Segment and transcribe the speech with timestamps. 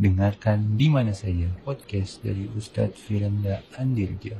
[0.00, 4.32] Dengarkan di mana saja podcast dari Ustadz Firanda Andirja.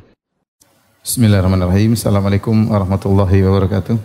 [1.05, 1.93] Bismillahirrahmanirrahim.
[1.93, 4.01] Assalamualaikum warahmatullahi wabarakatuh.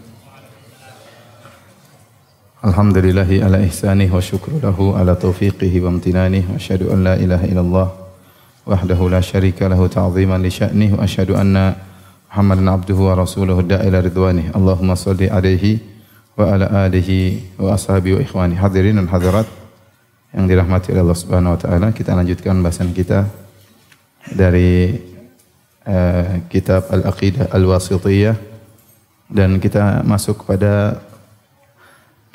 [2.59, 7.47] Alhamdulillahi ala ihsanih wa syukru lahu ala taufiqihi wa amtinanih wa asyhadu an la ilaha
[7.47, 7.87] illallah
[8.67, 11.79] wahdahu la syarika lahu ta'ziman li sya'nih wa asyhadu anna
[12.35, 14.51] Muhammadan abduhu wa rasuluhu da'ila ridwanih.
[14.51, 15.79] Allahumma salli alaihi
[16.35, 18.59] wa ala alihi wa ashabi wa ikhwani.
[18.59, 19.47] Hadirin dan hadirat
[20.35, 23.23] yang dirahmati oleh Allah Subhanahu wa taala, kita lanjutkan bahasan kita
[24.35, 24.91] dari
[25.87, 28.35] uh, kitab Al-Aqidah Al-Wasithiyah
[29.31, 30.99] dan kita masuk kepada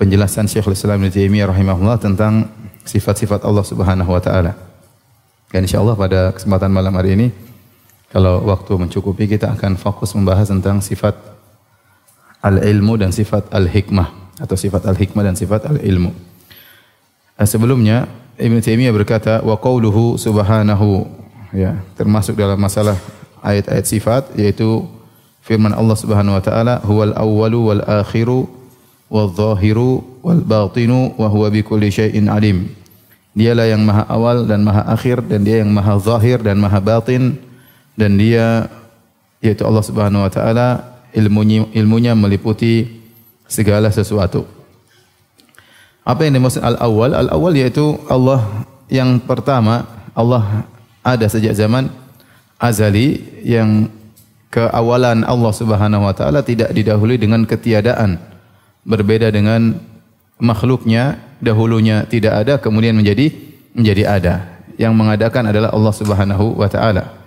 [0.01, 2.49] penjelasan Syekhul Islam Ibnu Taimiyah rahimahullah tentang
[2.89, 4.57] sifat-sifat Allah Subhanahu wa taala.
[5.53, 7.29] Dan insyaallah pada kesempatan malam hari ini
[8.09, 11.15] kalau waktu mencukupi kita akan fokus membahas tentang sifat
[12.41, 14.09] al-ilmu dan sifat al-hikmah
[14.41, 16.30] atau sifat al-hikmah dan sifat al-ilmu.
[17.41, 18.05] Eh, sebelumnya
[18.37, 21.09] Ibn Taimiyah berkata wa qauluhu subhanahu.
[21.57, 23.01] Ya termasuk dalam masalah
[23.41, 24.85] ayat-ayat sifat yaitu
[25.43, 28.47] firman Allah Subhanahu wa taala huwal awwalu wal akhiru
[29.11, 32.71] wal zahiru wal batinu wa huwa bikulli syai'in alim.
[33.35, 37.41] Dialah yang maha awal dan maha akhir dan dia yang maha zahir dan maha batin
[37.97, 38.69] dan dia
[39.41, 40.69] yaitu Allah Subhanahu wa taala
[41.17, 43.01] ilmunya ilmunya meliputi
[43.49, 44.60] segala sesuatu
[46.05, 47.13] apa yang dimaksud al-awwal?
[47.13, 50.67] Al-awwal yaitu Allah yang pertama, Allah
[51.07, 51.89] ada sejak zaman
[52.61, 53.89] azali yang
[54.53, 58.19] keawalan Allah Subhanahu wa taala tidak didahului dengan ketiadaan.
[58.85, 59.79] Berbeda dengan
[60.43, 63.31] makhluknya, dahulunya tidak ada kemudian menjadi
[63.73, 64.35] menjadi ada.
[64.81, 67.21] Yang mengadakan adalah Allah Subhanahu wa taala.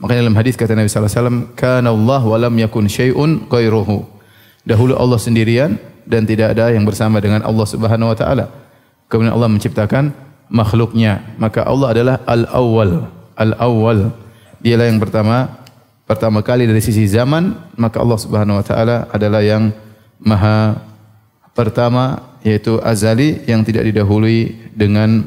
[0.00, 4.08] Makanya dalam hadis kata Nabi sallallahu alaihi wasallam, "Kana Allah wa lam yakun syai'un ghairuhu."
[4.64, 5.76] Dahulu Allah sendirian,
[6.10, 8.50] dan tidak ada yang bersama dengan Allah Subhanahu wa taala.
[9.06, 10.10] Kemudian Allah menciptakan
[10.50, 11.22] makhluknya.
[11.38, 13.06] Maka Allah adalah al-awwal.
[13.38, 14.10] Al-awwal.
[14.58, 15.62] Dialah yang pertama
[16.10, 19.70] pertama kali dari sisi zaman, maka Allah Subhanahu wa taala adalah yang
[20.18, 20.82] maha
[21.54, 25.22] pertama yaitu azali yang tidak didahului dengan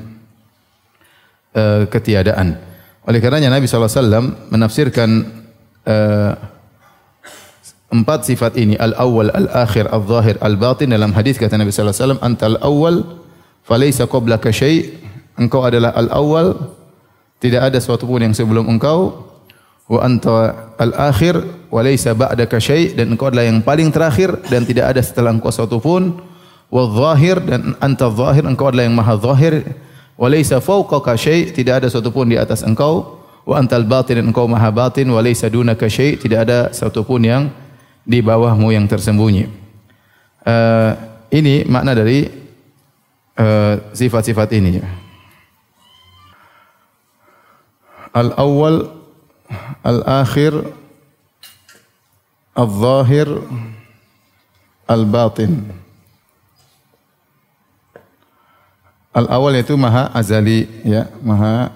[1.56, 2.60] uh, ketiadaan.
[3.04, 5.24] Oleh karenanya Nabi SAW menafsirkan
[5.88, 6.32] uh,
[7.94, 10.90] empat sifat ini al-awwal, al-akhir, al-zahir, al-batin.
[10.90, 12.98] Dalam hadis kata Nabi sallallahu alaihi wasallam antal awwal
[13.62, 14.98] falaysa qablaka syai'
[15.38, 16.74] engkau adalah al-awwal.
[17.38, 19.30] Tidak ada sesuatu pun yang sebelum engkau.
[19.84, 24.96] Wa anta al-akhir wa laysa ba'daka syai' dan engkau adalah yang paling terakhir dan tidak
[24.96, 26.18] ada setelah engkau sesuatu pun.
[26.74, 29.76] Wa zahir dan anta zahir engkau adalah yang maha zahir.
[30.18, 33.22] Wa laysa fawqaka syai' tidak ada sesuatu pun di atas engkau.
[33.44, 35.12] Wa antal batin dan engkau maha batin.
[35.12, 37.52] Wa laysa dunaka syai' tidak ada sesuatu pun yang
[38.04, 39.48] di bawahmu yang tersembunyi.
[40.44, 40.92] Uh,
[41.34, 42.30] ini makna dari
[43.34, 44.72] eh, sifat-sifat uh, ini.
[48.14, 48.94] Al-awwal,
[49.82, 50.54] al-akhir,
[52.54, 53.30] al-zahir,
[54.86, 55.74] al-batin.
[59.10, 61.74] Al-awwal itu maha azali ya, maha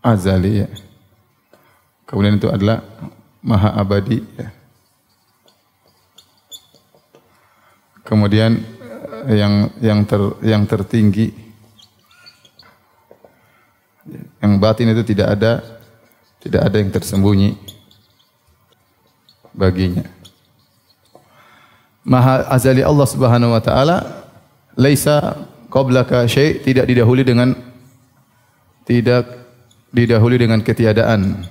[0.00, 0.68] azali ya.
[2.08, 2.80] Kemudian itu adalah
[3.44, 4.59] maha abadi ya.
[8.10, 8.58] Kemudian
[9.30, 11.30] eh, yang yang ter, yang tertinggi
[14.42, 15.62] yang batin itu tidak ada
[16.42, 17.54] tidak ada yang tersembunyi
[19.54, 20.02] baginya.
[22.02, 24.26] Maha azali Allah Subhanahu wa taala
[24.74, 27.54] laisa qablaka syai tidak didahului dengan
[28.82, 29.30] tidak
[29.94, 31.46] didahului dengan ketiadaan.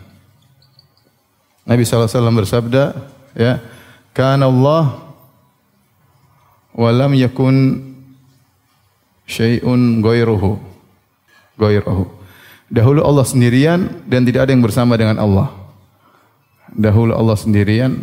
[1.70, 2.97] Nabi SAW bersabda,
[3.38, 3.62] ya,
[4.12, 5.09] kana Allah
[6.79, 7.84] walam yakun
[9.28, 10.56] syai'un ghairuhu.
[11.59, 12.07] Ghairuhu.
[12.72, 15.51] Dahulu Allah sendirian dan tidak ada yang bersama dengan Allah.
[16.72, 18.00] Dahulu Allah sendirian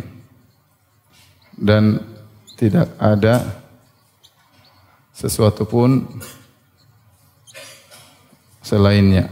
[1.57, 2.05] dan
[2.53, 3.65] tidak ada
[5.09, 6.05] sesuatu pun
[8.61, 9.31] selainnya.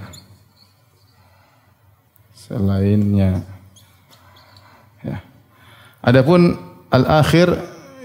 [2.34, 3.46] Selainnya.
[5.06, 5.22] Ya.
[6.02, 6.58] Adapun
[6.90, 7.54] al-akhir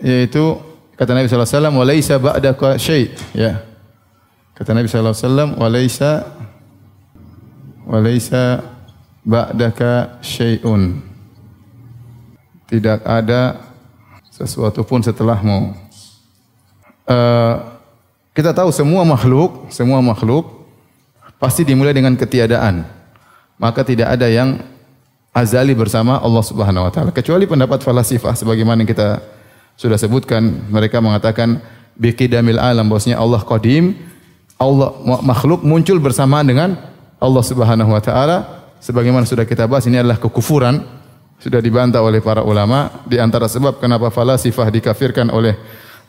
[0.03, 0.70] yaitu
[1.01, 3.65] Kata Nabi sallallahu alaihi wasallam, "Wa laisa ba'daka syai'." Ya.
[4.53, 6.13] Kata Nabi sallallahu alaihi wasallam, "Wa laisa
[7.89, 8.45] wa laisa
[9.25, 11.01] ba'daka syai'un."
[12.69, 13.65] Tidak ada
[14.29, 15.73] sesuatu pun setelahmu.
[17.09, 17.55] Uh,
[18.37, 20.69] kita tahu semua makhluk, semua makhluk
[21.41, 22.85] pasti dimulai dengan ketiadaan.
[23.57, 24.61] Maka tidak ada yang
[25.33, 29.40] azali bersama Allah Subhanahu wa taala kecuali pendapat falasifah sebagaimana kita
[29.81, 31.57] sudah sebutkan mereka mengatakan
[31.97, 33.97] biqidamil alam bahwasanya Allah qadim
[34.61, 34.93] Allah
[35.25, 36.77] makhluk muncul bersamaan dengan
[37.17, 38.69] Allah Subhanahu wa taala.
[38.81, 40.85] Sebagaimana sudah kita bahas ini adalah kekufuran
[41.41, 43.05] sudah dibantah oleh para ulama.
[43.09, 45.57] Di antara sebab kenapa falasifah dikafirkan oleh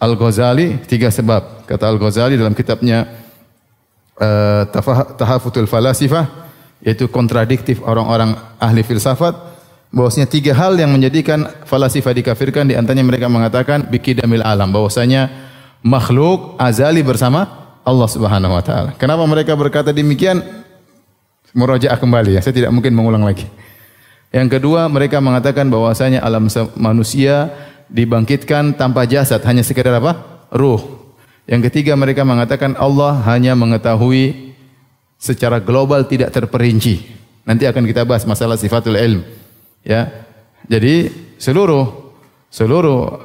[0.04, 1.64] Al-Ghazali tiga sebab.
[1.64, 3.08] Kata Al-Ghazali dalam kitabnya
[4.20, 4.68] uh,
[5.16, 6.28] Tahafutul Falasifah
[6.84, 9.51] yaitu kontradiktif orang-orang ahli filsafat
[9.92, 15.28] bahwasanya tiga hal yang menjadikan falasifah dikafirkan di antaranya mereka mengatakan bikidamil alam bahwasanya
[15.84, 18.90] makhluk azali bersama Allah Subhanahu wa taala.
[18.96, 20.42] Kenapa mereka berkata demikian?
[21.52, 23.44] Murajaah kembali ya, saya tidak mungkin mengulang lagi.
[24.32, 26.48] Yang kedua, mereka mengatakan bahwasanya alam
[26.80, 27.52] manusia
[27.92, 30.48] dibangkitkan tanpa jasad, hanya sekedar apa?
[30.56, 30.80] Ruh.
[31.52, 34.56] Yang ketiga, mereka mengatakan Allah hanya mengetahui
[35.20, 37.04] secara global tidak terperinci.
[37.44, 39.41] Nanti akan kita bahas masalah sifatul ilm.
[39.82, 40.10] Ya.
[40.70, 41.10] Jadi
[41.42, 42.14] seluruh
[42.54, 43.18] seluruh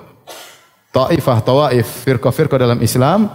[0.94, 3.29] taifah, tawaif, firqah-firqah dalam Islam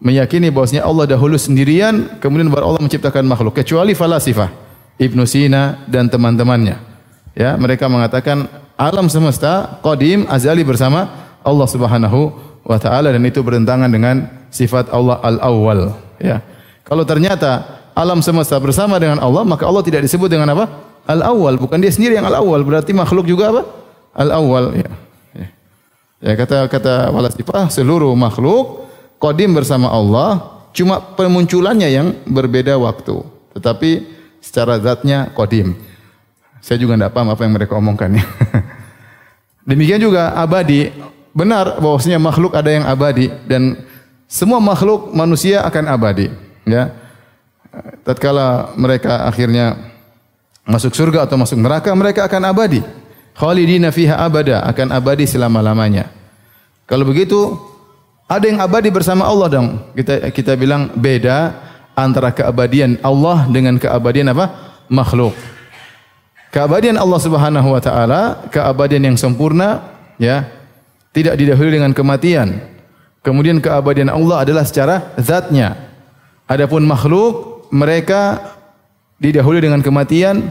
[0.00, 4.48] meyakini bahwasanya Allah dahulu sendirian kemudian baru Allah menciptakan makhluk kecuali falasifah
[4.96, 6.76] Ibnu Sina dan teman-temannya.
[7.34, 8.48] Ya mereka mengatakan
[8.78, 11.10] alam semesta qadim azali bersama
[11.44, 12.32] Allah Subhanahu
[12.64, 15.96] wa taala dan itu bertentangan dengan sifat Allah al-awwal.
[16.20, 16.44] Ya.
[16.84, 21.82] Kalau ternyata alam semesta bersama dengan Allah maka Allah tidak disebut dengan apa al-awwal bukan
[21.82, 23.62] dia sendiri yang al-awwal berarti makhluk juga apa
[24.14, 24.90] al-awwal ya
[25.34, 25.48] ya,
[26.22, 28.90] ya kata kata falasifah seluruh makhluk
[29.20, 33.20] Qadim bersama Allah, cuma permunculannya yang berbeda waktu.
[33.52, 34.08] Tetapi
[34.40, 35.76] secara zatnya Qadim.
[36.64, 38.16] Saya juga tidak paham apa yang mereka omongkan.
[38.16, 38.24] Ya.
[39.68, 40.88] Demikian juga abadi.
[41.36, 43.76] Benar bahwasanya makhluk ada yang abadi dan
[44.24, 46.32] semua makhluk manusia akan abadi.
[46.64, 46.96] Ya.
[48.02, 49.89] Tatkala mereka akhirnya
[50.70, 52.80] masuk surga atau masuk neraka, mereka akan abadi.
[53.34, 56.06] Khalidina fiha abada, akan abadi selama-lamanya.
[56.86, 57.58] Kalau begitu,
[58.30, 59.68] ada yang abadi bersama Allah dong.
[59.98, 61.58] Kita kita bilang beda
[61.98, 64.70] antara keabadian Allah dengan keabadian apa?
[64.90, 65.34] makhluk.
[66.50, 69.86] Keabadian Allah Subhanahu wa taala, keabadian yang sempurna,
[70.18, 70.50] ya.
[71.10, 72.58] Tidak didahului dengan kematian.
[73.22, 75.74] Kemudian keabadian Allah adalah secara zatnya.
[76.46, 78.38] Adapun makhluk mereka
[79.18, 80.50] didahului dengan kematian,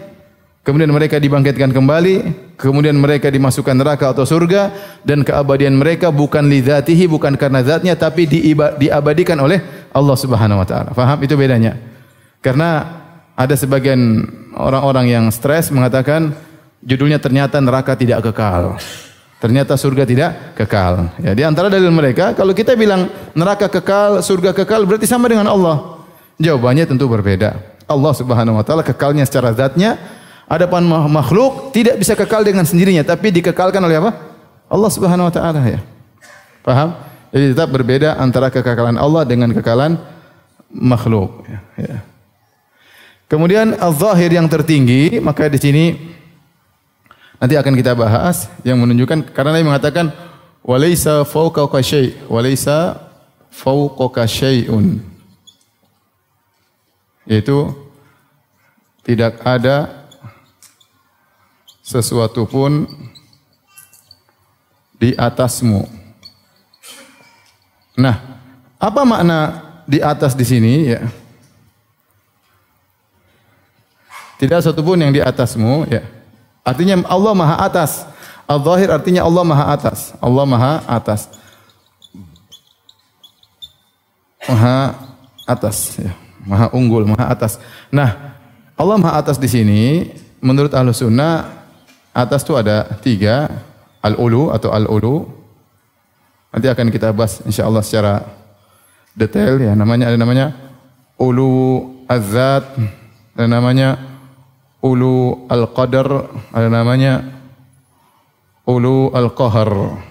[0.69, 2.15] Kemudian mereka dibangkitkan kembali,
[2.53, 4.69] kemudian mereka dimasukkan neraka atau surga
[5.01, 8.29] dan keabadian mereka bukan lidzatihi bukan karena zatnya tapi
[8.77, 10.93] diabadikan oleh Allah Subhanahu wa taala.
[10.93, 11.73] Faham itu bedanya?
[12.45, 12.85] Karena
[13.33, 16.37] ada sebagian orang-orang yang stres mengatakan
[16.85, 18.77] judulnya ternyata neraka tidak kekal.
[19.41, 21.17] Ternyata surga tidak kekal.
[21.17, 25.49] Ya, di antara dalil mereka kalau kita bilang neraka kekal, surga kekal berarti sama dengan
[25.49, 25.97] Allah.
[26.37, 27.57] Jawabannya tentu berbeda.
[27.89, 30.18] Allah Subhanahu wa taala kekalnya secara zatnya
[30.49, 34.17] Adapun makhluk tidak bisa kekal dengan sendirinya tapi dikekalkan oleh apa?
[34.65, 35.77] Allah Subhanahu wa taala ya.
[36.65, 36.97] Paham?
[37.29, 40.01] Jadi tetap berbeda antara kekekalan Allah dengan kekekalan
[40.73, 41.59] makhluk ya.
[41.77, 41.97] ya.
[43.29, 45.85] Kemudian al-zahir yang tertinggi maka di sini
[47.37, 50.09] nanti akan kita bahas yang menunjukkan karena Nabi mengatakan
[50.65, 52.97] walaisa fawqaka syai' walaisa
[53.53, 54.97] fawqaka syai'un
[57.29, 57.69] yaitu
[59.05, 59.98] tidak ada
[61.89, 62.85] sesuatu pun
[65.01, 65.89] di atasmu.
[67.97, 68.45] Nah,
[68.77, 69.39] apa makna
[69.89, 71.01] di atas di sini ya?
[74.37, 76.05] Tidak satu pun yang di atasmu ya.
[76.61, 78.05] Artinya Allah Maha atas.
[78.45, 80.13] Al-Zahir artinya Allah Maha atas.
[80.21, 81.21] Allah Maha atas.
[84.45, 84.95] Maha
[85.43, 86.13] atas ya.
[86.45, 87.59] Maha unggul, Maha atas.
[87.91, 88.37] Nah,
[88.79, 89.81] Allah Maha atas di sini
[90.39, 91.58] menurut Ahlu Sunnah
[92.13, 93.47] Atas itu ada tiga,
[94.01, 95.27] al-ulu atau al-ulu.
[96.49, 98.25] Nanti akan kita bahas insyaallah secara
[99.13, 99.77] detail ya.
[99.77, 100.47] Namanya ada namanya
[101.21, 102.65] ulu azat,
[103.37, 104.01] ada namanya
[104.81, 107.23] ulu al-qadar, ada namanya
[108.65, 110.01] ulu al-qahar.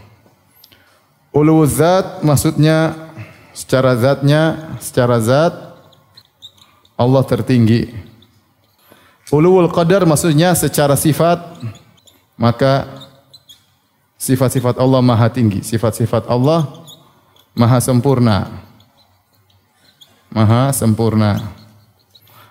[1.35, 2.95] Ulu zat maksudnya
[3.53, 5.55] secara zatnya, secara zat
[6.99, 7.95] Allah tertinggi.
[9.31, 11.39] Uluul qadar maksudnya secara sifat
[12.39, 12.87] maka
[14.17, 16.71] sifat-sifat Allah maha tinggi, sifat-sifat Allah
[17.59, 18.47] maha sempurna.
[20.31, 21.43] Maha sempurna.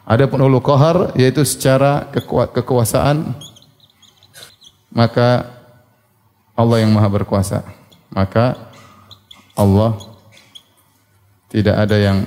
[0.03, 2.08] Adapun ulu qahar yaitu secara
[2.51, 3.36] kekuasaan
[4.91, 5.48] maka
[6.58, 7.63] Allah yang maha berkuasa.
[8.12, 8.60] Maka
[9.56, 10.00] Allah
[11.48, 12.17] tidak ada yang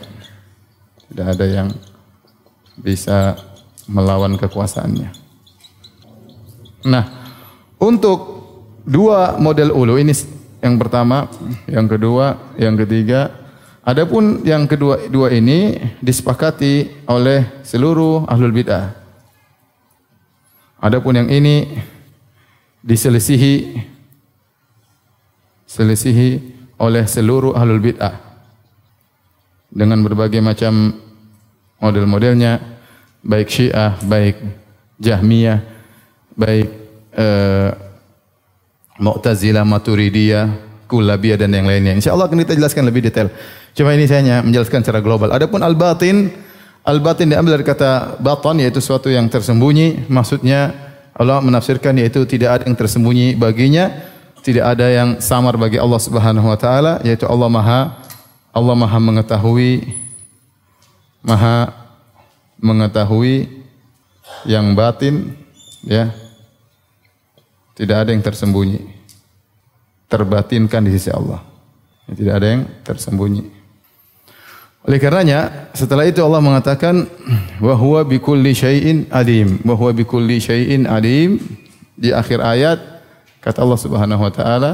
[1.10, 1.68] tidak ada yang
[2.78, 3.36] bisa
[3.90, 5.10] melawan kekuasaannya.
[6.86, 7.19] Nah,
[7.80, 8.44] untuk
[8.84, 10.12] dua model ulu ini
[10.60, 11.26] yang pertama,
[11.64, 13.40] yang kedua, yang ketiga,
[13.80, 18.92] Adapun yang kedua dua ini disepakati oleh seluruh ahlul bid'ah.
[20.78, 21.80] Adapun yang ini
[22.84, 23.80] diselisihi
[25.64, 26.30] selisihi
[26.76, 28.20] oleh seluruh ahlul bid'ah
[29.72, 31.00] dengan berbagai macam
[31.80, 32.60] model-modelnya
[33.24, 34.36] baik Syiah, baik
[35.00, 35.64] Jahmiyah,
[36.36, 36.68] baik
[37.20, 37.68] eh,
[39.00, 40.44] Mu'tazilah, Maturidiyah,
[40.88, 41.96] Kullabiyah dan yang lainnya.
[41.96, 43.32] Insyaallah akan kita jelaskan lebih detail.
[43.72, 45.30] Cuma ini saya hanya menjelaskan secara global.
[45.30, 46.32] Adapun al-batin,
[46.84, 50.10] al-batin diambil dari kata batan yaitu sesuatu yang tersembunyi.
[50.10, 50.74] Maksudnya
[51.14, 53.88] Allah menafsirkan yaitu tidak ada yang tersembunyi baginya,
[54.44, 57.80] tidak ada yang samar bagi Allah Subhanahu wa taala, yaitu Allah Maha
[58.50, 59.94] Allah Maha mengetahui
[61.22, 61.70] Maha
[62.58, 63.64] mengetahui
[64.44, 65.36] yang batin
[65.86, 66.10] ya.
[67.74, 68.80] Tidak ada yang tersembunyi.
[70.10, 71.42] Terbatinkan di sisi Allah.
[72.10, 73.60] Tidak ada yang tersembunyi.
[74.80, 77.04] Oleh karenanya, setelah itu Allah mengatakan
[77.60, 81.36] wa huwa bikulli syai'in alim, wa huwa bikulli syai'in alim.
[82.00, 82.80] Di akhir ayat
[83.44, 84.72] kata Allah Subhanahu wa taala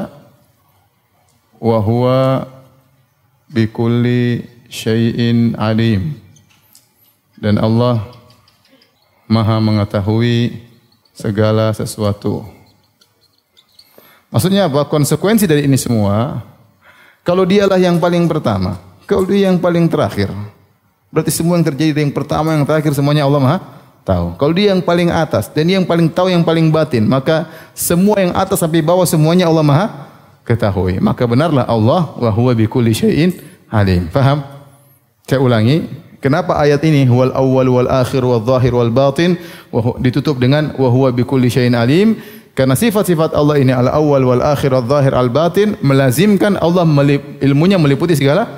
[1.59, 2.47] wa huwa
[3.51, 6.15] bikulli syai'in alim.
[7.37, 8.07] Dan Allah
[9.27, 10.63] Maha mengetahui
[11.11, 12.47] segala sesuatu.
[14.31, 14.85] Maksudnya apa?
[14.91, 16.43] Konsekuensi dari ini semua
[17.27, 20.31] kalau dialah yang paling pertama, kalau dia yang paling terakhir.
[21.11, 23.59] Berarti semua yang terjadi dari yang pertama, yang terakhir semuanya Allah Maha
[24.07, 24.39] tahu.
[24.39, 28.23] Kalau dia yang paling atas dan dia yang paling tahu yang paling batin, maka semua
[28.23, 29.87] yang atas sampai bawah semuanya Allah Maha
[30.47, 31.03] ketahui.
[31.03, 33.35] Maka benarlah Allah wa huwa bikulli syai'in
[33.67, 34.07] alim.
[34.15, 34.47] Faham?
[35.27, 35.91] Saya ulangi,
[36.23, 39.35] kenapa ayat ini huwal awwal wal akhir wal zahir wal batin
[39.99, 42.23] ditutup dengan wa huwa bikulli syai'in alim?
[42.57, 47.21] Karena sifat-sifat Allah ini al awwal wal akhir wal zahir al batin melazimkan Allah melip,
[47.45, 48.49] ilmunya meliputi segala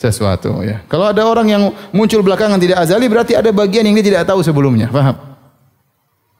[0.00, 0.80] sesuatu ya.
[0.88, 4.40] Kalau ada orang yang muncul belakangan tidak azali berarti ada bagian yang dia tidak tahu
[4.40, 4.88] sebelumnya.
[4.88, 5.36] Paham?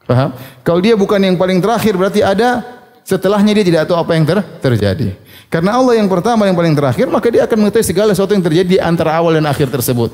[0.09, 0.29] Paham?
[0.65, 2.65] Kalau dia bukan yang paling terakhir berarti ada
[3.05, 5.13] setelahnya dia tidak tahu apa yang ter terjadi.
[5.53, 8.67] Karena Allah yang pertama yang paling terakhir maka dia akan mengetahui segala sesuatu yang terjadi
[8.73, 10.09] di antara awal dan akhir tersebut.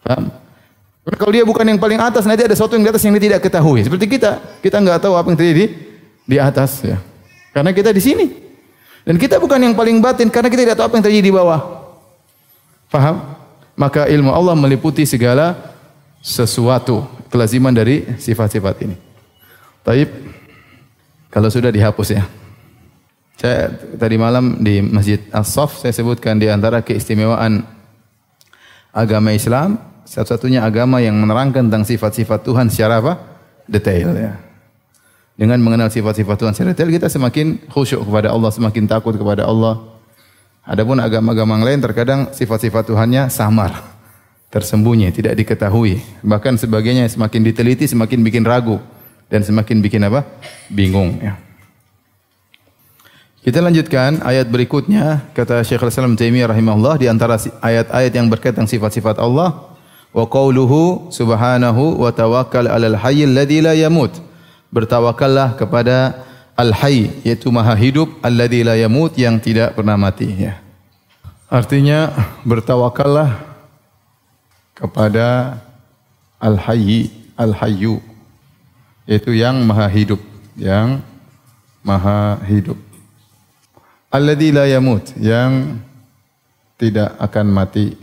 [0.00, 0.32] Paham?
[1.12, 3.44] Kalau dia bukan yang paling atas nanti ada sesuatu yang di atas yang dia tidak
[3.44, 3.84] ketahui.
[3.84, 5.91] Seperti kita, kita nggak tahu apa yang terjadi
[6.32, 6.96] di atas ya.
[7.52, 8.26] Karena kita di sini.
[9.04, 11.60] Dan kita bukan yang paling batin karena kita tidak tahu apa yang terjadi di bawah.
[12.88, 13.36] Faham?
[13.76, 15.58] Maka ilmu Allah meliputi segala
[16.22, 18.96] sesuatu, kelaziman dari sifat-sifat ini.
[19.82, 20.08] Taib,
[21.28, 22.24] kalau sudah dihapus ya.
[23.34, 27.66] Saya tadi malam di Masjid As-Saf saya sebutkan di antara keistimewaan
[28.94, 33.18] agama Islam, satu-satunya agama yang menerangkan tentang sifat-sifat Tuhan secara apa?
[33.66, 34.51] Detail ya.
[35.32, 39.92] Dengan mengenal sifat-sifat Tuhan secara detail kita semakin khusyuk kepada Allah, semakin takut kepada Allah,
[40.62, 43.82] Adapun agama-agama lain terkadang sifat-sifat Tuhannya samar,
[44.46, 45.98] tersembunyi, tidak diketahui.
[46.22, 48.78] Bahkan sebagainya semakin diteliti semakin bikin ragu
[49.26, 50.22] dan semakin bikin apa?
[50.70, 51.34] Bingung ya.
[53.42, 59.18] Kita lanjutkan ayat berikutnya kata Syekh Al-Islam Taimiyah rahimahullah di antara ayat-ayat yang berkaitan sifat-sifat
[59.18, 59.66] Allah
[60.14, 64.14] wa qauluhu subhanahu wa tawakkal 'alal hayyil ladzi la yamut.
[64.72, 66.24] Bertawakallah kepada
[66.56, 70.58] Al-Hayy yaitu Maha Hidup alladzi la yamut yang tidak pernah mati ya.
[71.52, 72.08] Artinya
[72.48, 73.44] bertawakallah
[74.72, 75.60] kepada
[76.40, 78.00] Al-Hayy, Al-Hayyu
[79.04, 80.20] yaitu yang Maha Hidup,
[80.56, 81.04] yang
[81.84, 82.80] Maha Hidup.
[84.08, 85.80] Alladzi la yamut yang
[86.80, 87.96] tidak akan mati.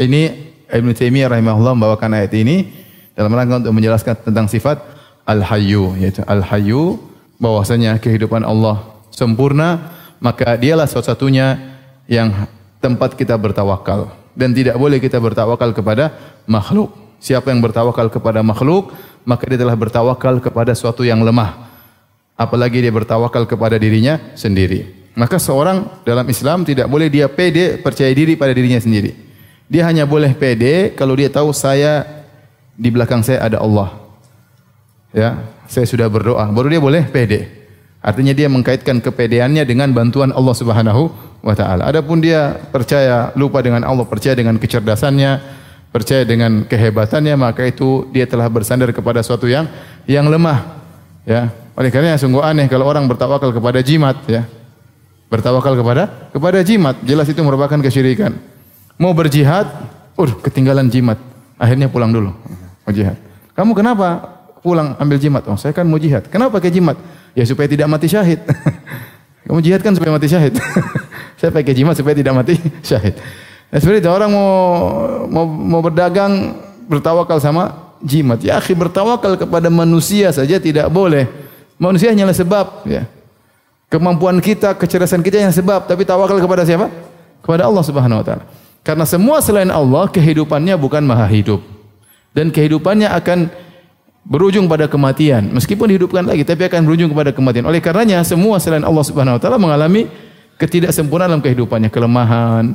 [0.00, 2.72] Ini Ibn Taimiyah rahimahullah membawakan ayat ini
[3.14, 4.93] dalam rangka untuk menjelaskan tentang sifat
[5.24, 7.00] Al-Hayyu yaitu Al-Hayyu
[7.40, 11.58] bahwasanya kehidupan Allah sempurna, maka dialah satu-satunya
[12.08, 12.48] yang
[12.80, 16.12] tempat kita bertawakal dan tidak boleh kita bertawakal kepada
[16.44, 16.92] makhluk.
[17.24, 18.92] Siapa yang bertawakal kepada makhluk,
[19.24, 21.72] maka dia telah bertawakal kepada suatu yang lemah.
[22.36, 25.08] Apalagi dia bertawakal kepada dirinya sendiri.
[25.16, 29.16] Maka seorang dalam Islam tidak boleh dia pede percaya diri pada dirinya sendiri.
[29.70, 32.04] Dia hanya boleh pede kalau dia tahu saya
[32.76, 34.03] di belakang saya ada Allah.
[35.14, 37.46] Ya, saya sudah berdoa, baru dia boleh pede.
[38.04, 41.08] Artinya dia mengkaitkan kepedeannya dengan bantuan Allah Subhanahu
[41.40, 41.88] wa taala.
[41.88, 45.40] Adapun dia percaya lupa dengan Allah, percaya dengan kecerdasannya,
[45.88, 49.70] percaya dengan kehebatannya, maka itu dia telah bersandar kepada suatu yang
[50.04, 50.82] yang lemah.
[51.24, 51.48] Ya.
[51.78, 54.44] Oleh karena sungguh aneh kalau orang bertawakal kepada jimat, ya.
[55.32, 58.36] Bertawakal kepada kepada jimat, jelas itu merupakan kesyirikan.
[59.00, 59.70] Mau berjihad,
[60.18, 61.16] uh ketinggalan jimat.
[61.56, 62.36] Akhirnya pulang dulu.
[62.84, 63.16] Mau jihad.
[63.56, 64.34] Kamu kenapa?
[64.64, 65.44] Pulang ambil jimat.
[65.44, 66.24] Oh, saya kan mau jihad.
[66.32, 66.96] Kenapa pakai jimat?
[67.36, 68.40] Ya supaya tidak mati syahid.
[69.44, 70.56] Kamu jihad kan supaya mati syahid.
[71.38, 72.56] saya pakai jimat supaya tidak mati
[72.88, 73.12] syahid.
[73.68, 74.56] Ya, seperti itu orang mau,
[75.28, 76.56] mau mau berdagang
[76.88, 78.40] bertawakal sama jimat.
[78.40, 81.28] Ya akhi bertawakal kepada manusia saja tidak boleh.
[81.76, 83.04] Manusia hanyalah sebab ya.
[83.92, 86.90] Kemampuan kita, kecerdasan kita yang sebab, tapi tawakal kepada siapa?
[87.44, 88.44] Kepada Allah Subhanahu wa taala.
[88.82, 91.62] Karena semua selain Allah kehidupannya bukan maha hidup.
[92.34, 93.52] Dan kehidupannya akan
[94.24, 95.52] berujung pada kematian.
[95.52, 97.68] Meskipun dihidupkan lagi tapi akan berujung kepada kematian.
[97.68, 100.08] Oleh karenanya semua selain Allah Subhanahu wa taala mengalami
[100.56, 102.72] ketidaksempurnaan dalam kehidupannya, kelemahan,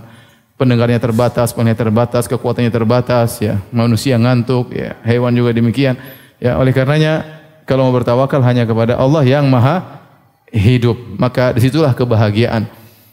[0.56, 3.58] pendengarnya terbatas, pendengarnya terbatas, kekuatannya terbatas ya.
[3.74, 5.98] Manusia ngantuk ya, hewan juga demikian.
[6.40, 7.26] Ya, oleh karenanya
[7.66, 10.06] kalau mau bertawakal hanya kepada Allah yang Maha
[10.50, 12.66] hidup, maka di situlah kebahagiaan.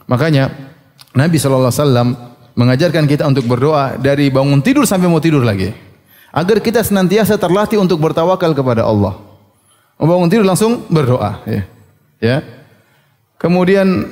[0.06, 0.52] Makanya
[1.16, 2.08] Nabi sallallahu alaihi wasallam
[2.56, 5.85] mengajarkan kita untuk berdoa dari bangun tidur sampai mau tidur lagi.
[6.34, 9.18] Agar kita senantiasa terlatih untuk bertawakal kepada Allah.
[9.96, 11.62] Bangun tidur langsung berdoa, ya.
[12.20, 12.36] Ya.
[13.40, 14.08] Kemudian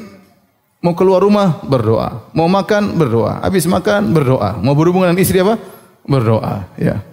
[0.81, 5.61] mau keluar rumah berdoa, mau makan berdoa, habis makan berdoa, mau berhubungan dengan istri apa?
[6.05, 7.05] Berdoa, ya.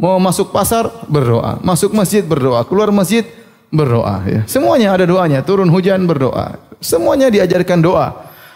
[0.00, 3.24] Mau masuk pasar berdoa, masuk masjid berdoa, keluar masjid
[3.68, 4.40] berdoa ya.
[4.48, 6.58] Semuanya ada doanya, turun hujan berdoa.
[6.82, 8.08] Semuanya diajarkan doa.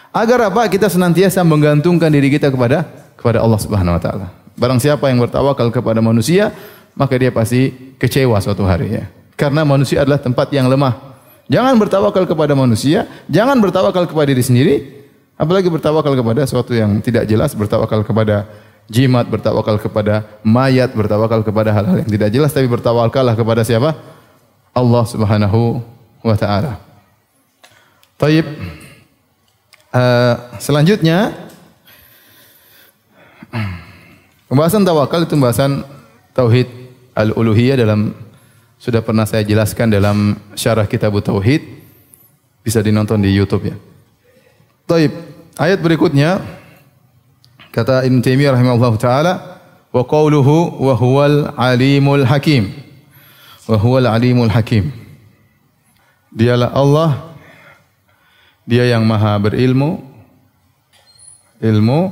[0.09, 0.67] Agar apa?
[0.71, 4.27] Kita senantiasa menggantungkan diri kita kepada kepada Allah Subhanahu wa taala.
[4.55, 6.55] Barang siapa yang bertawakal kepada manusia,
[6.95, 9.05] maka dia pasti kecewa suatu hari ya.
[9.35, 10.95] Karena manusia adalah tempat yang lemah.
[11.51, 14.75] Jangan bertawakal kepada manusia, jangan bertawakal kepada diri sendiri,
[15.37, 18.49] apalagi bertawakal kepada sesuatu yang tidak jelas, bertawakal kepada
[18.89, 23.93] jimat, bertawakal kepada mayat, bertawakal kepada hal-hal yang tidak jelas, tapi bertawakallah kepada siapa?
[24.73, 25.85] Allah Subhanahu
[26.25, 26.81] wa taala.
[28.17, 28.47] Taib.
[29.95, 31.31] Uh, selanjutnya
[34.49, 35.85] pembahasan tawakal itu pembahasan
[36.35, 36.67] tauhid
[37.15, 38.13] al-uluhiyah dalam
[38.75, 41.63] sudah pernah saya jelaskan dalam syarah kitab tauhid
[42.65, 43.75] bisa dinonton di YouTube ya.
[44.85, 45.13] Taib.
[45.55, 46.43] Ayat berikutnya
[47.71, 49.33] kata Ibn Taimiyah rahimahullah taala
[49.95, 52.75] wa qawluhu wa huwal alimul hakim.
[53.63, 54.91] Wa huwal alimul hakim.
[56.35, 57.31] Dialah Allah
[58.67, 60.03] dia yang maha berilmu,
[61.63, 62.11] ilmu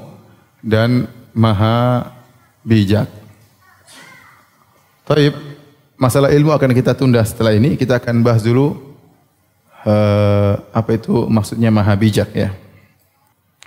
[0.63, 2.07] dan maha
[2.63, 3.11] bijak.
[5.03, 5.35] Taib,
[5.99, 7.75] masalah ilmu akan kita tunda setelah ini.
[7.75, 8.95] Kita akan bahas dulu
[9.83, 12.55] uh, apa itu maksudnya maha bijak ya,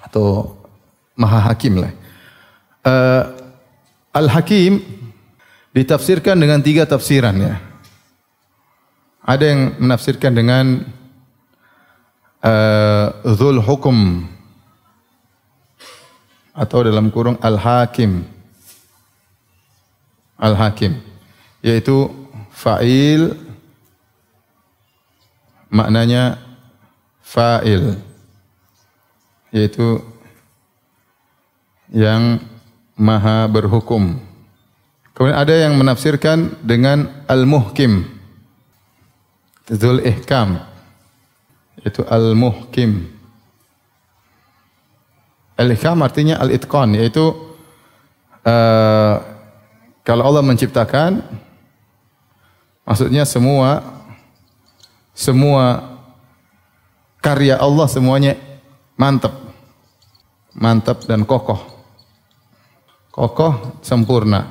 [0.00, 0.56] atau
[1.12, 1.92] maha hakim lah.
[2.82, 3.22] Uh,
[4.16, 4.80] Al Hakim
[5.76, 7.60] ditafsirkan dengan tiga tafsiran ya.
[9.26, 10.86] Ada yang menafsirkan dengan
[13.26, 14.22] Zul Hukum
[16.54, 18.22] atau dalam kurung Al-Hakim.
[20.36, 21.00] Al-Hakim
[21.64, 22.12] yaitu
[22.52, 23.32] fa'il
[25.72, 26.38] maknanya
[27.24, 27.96] fa'il
[29.52, 30.04] yaitu
[31.90, 32.42] yang
[32.96, 34.18] maha berhukum.
[35.16, 38.04] Kemudian ada yang menafsirkan dengan al-muhkim.
[39.66, 40.60] Zul ihkam
[41.80, 43.08] itu al-muhkim.
[45.56, 47.32] Al-ihkam artinya al-itqan yaitu
[48.44, 49.16] uh,
[50.06, 51.18] kalau Allah menciptakan
[52.86, 53.82] maksudnya semua
[55.10, 55.82] semua
[57.18, 58.38] karya Allah semuanya
[58.94, 59.34] mantap.
[60.56, 61.58] Mantap dan kokoh.
[63.10, 64.46] Kokoh sempurna.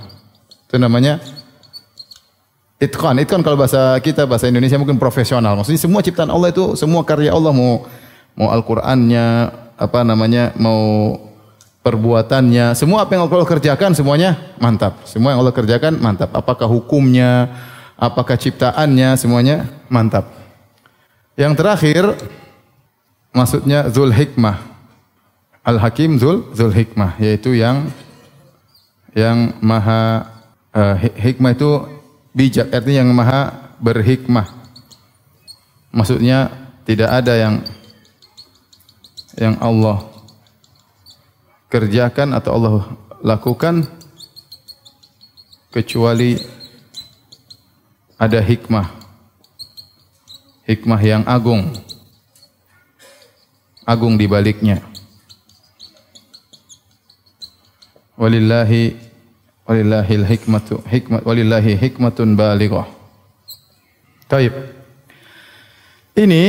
[0.67, 1.23] Itu namanya
[2.75, 5.55] Itqan, itqan kalau bahasa kita bahasa Indonesia mungkin profesional.
[5.55, 7.87] Maksudnya semua ciptaan Allah itu semua karya Allah mau
[8.35, 9.27] mau Al-Qur'annya,
[9.79, 11.15] apa namanya, mau
[11.85, 15.05] perbuatannya, semua apa yang Allah kerjakan semuanya mantap.
[15.05, 16.33] Semua yang Allah kerjakan mantap.
[16.33, 17.53] Apakah hukumnya,
[17.93, 20.25] apakah ciptaannya, semuanya mantap.
[21.37, 22.03] Yang terakhir
[23.29, 24.73] maksudnya Zul Hikmah.
[25.61, 27.89] Al-Hakim Zul Zul Hikmah yaitu yang
[29.17, 30.29] yang maha
[30.73, 31.71] uh, hikmah itu
[32.33, 33.41] bijak artinya yang maha
[33.77, 34.45] berhikmah.
[35.93, 36.49] Maksudnya
[36.85, 37.55] tidak ada yang
[39.35, 40.14] yang Allah
[41.75, 42.83] kerjakan atau Allah
[43.19, 43.83] lakukan
[45.75, 46.39] kecuali
[48.15, 48.95] ada hikmah.
[50.63, 51.75] Hikmah yang agung.
[53.83, 54.79] Agung di baliknya.
[58.15, 59.05] Walillahi
[59.65, 62.85] Walillahil hikmatu hikmat walillahi hikmatun balighah.
[64.29, 64.53] Taib.
[66.13, 66.41] Ini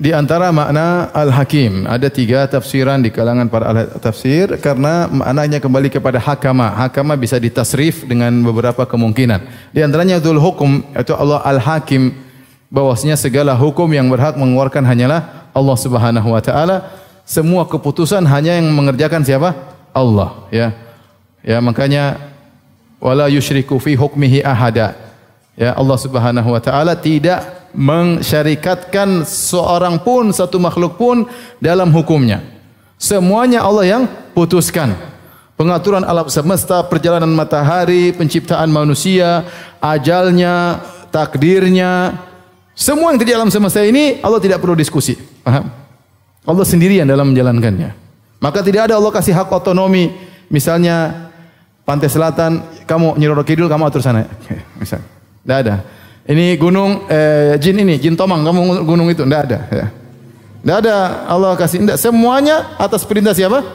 [0.00, 1.84] di antara makna al-hakim.
[1.84, 6.72] Ada tiga tafsiran di kalangan para ahli tafsir karena maknanya kembali kepada hakama.
[6.72, 9.44] Hakama bisa ditasrif dengan beberapa kemungkinan.
[9.76, 12.16] Di antaranya dzul hukum yaitu Allah al-hakim
[12.72, 16.88] bahwasanya segala hukum yang berhak mengeluarkan hanyalah Allah Subhanahu wa taala.
[17.28, 19.52] Semua keputusan hanya yang mengerjakan siapa?
[19.92, 20.72] Allah ya.
[21.44, 22.16] Ya makanya
[22.96, 24.96] wala yusyriku fi hukmihi ahada.
[25.60, 31.28] Ya Allah Subhanahu wa taala tidak mensyarikatkan seorang pun satu makhluk pun
[31.62, 32.42] dalam hukumnya.
[33.00, 34.02] Semuanya Allah yang
[34.34, 34.96] putuskan.
[35.56, 39.44] Pengaturan alam semesta, perjalanan matahari, penciptaan manusia,
[39.76, 40.80] ajalnya,
[41.12, 42.16] takdirnya,
[42.80, 45.12] semua yang terjadi alam semesta ini Allah tidak perlu diskusi.
[45.44, 45.68] Paham?
[46.48, 47.92] Allah sendirian dalam menjalankannya.
[48.40, 50.16] Maka tidak ada Allah kasih hak otonomi.
[50.48, 51.28] Misalnya
[51.84, 54.24] pantai selatan, kamu Nyiroro Kidul, kamu atur sana.
[54.80, 55.04] Misal.
[55.44, 55.84] Tidak ada.
[56.30, 59.26] Ini gunung eh, jin ini, jin tomang, kamu gunung itu.
[59.26, 59.58] Tidak ada.
[59.66, 59.86] Ya.
[60.78, 60.94] Ada
[61.26, 61.82] Allah kasih.
[61.82, 61.98] Tidak.
[61.98, 63.66] Semuanya atas perintah siapa?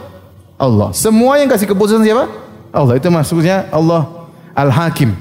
[0.55, 0.95] Allah.
[0.95, 2.31] Semua yang kasih keputusan siapa?
[2.71, 2.95] Allah.
[2.95, 4.07] Itu maksudnya Allah
[4.55, 5.11] Al-Hakim.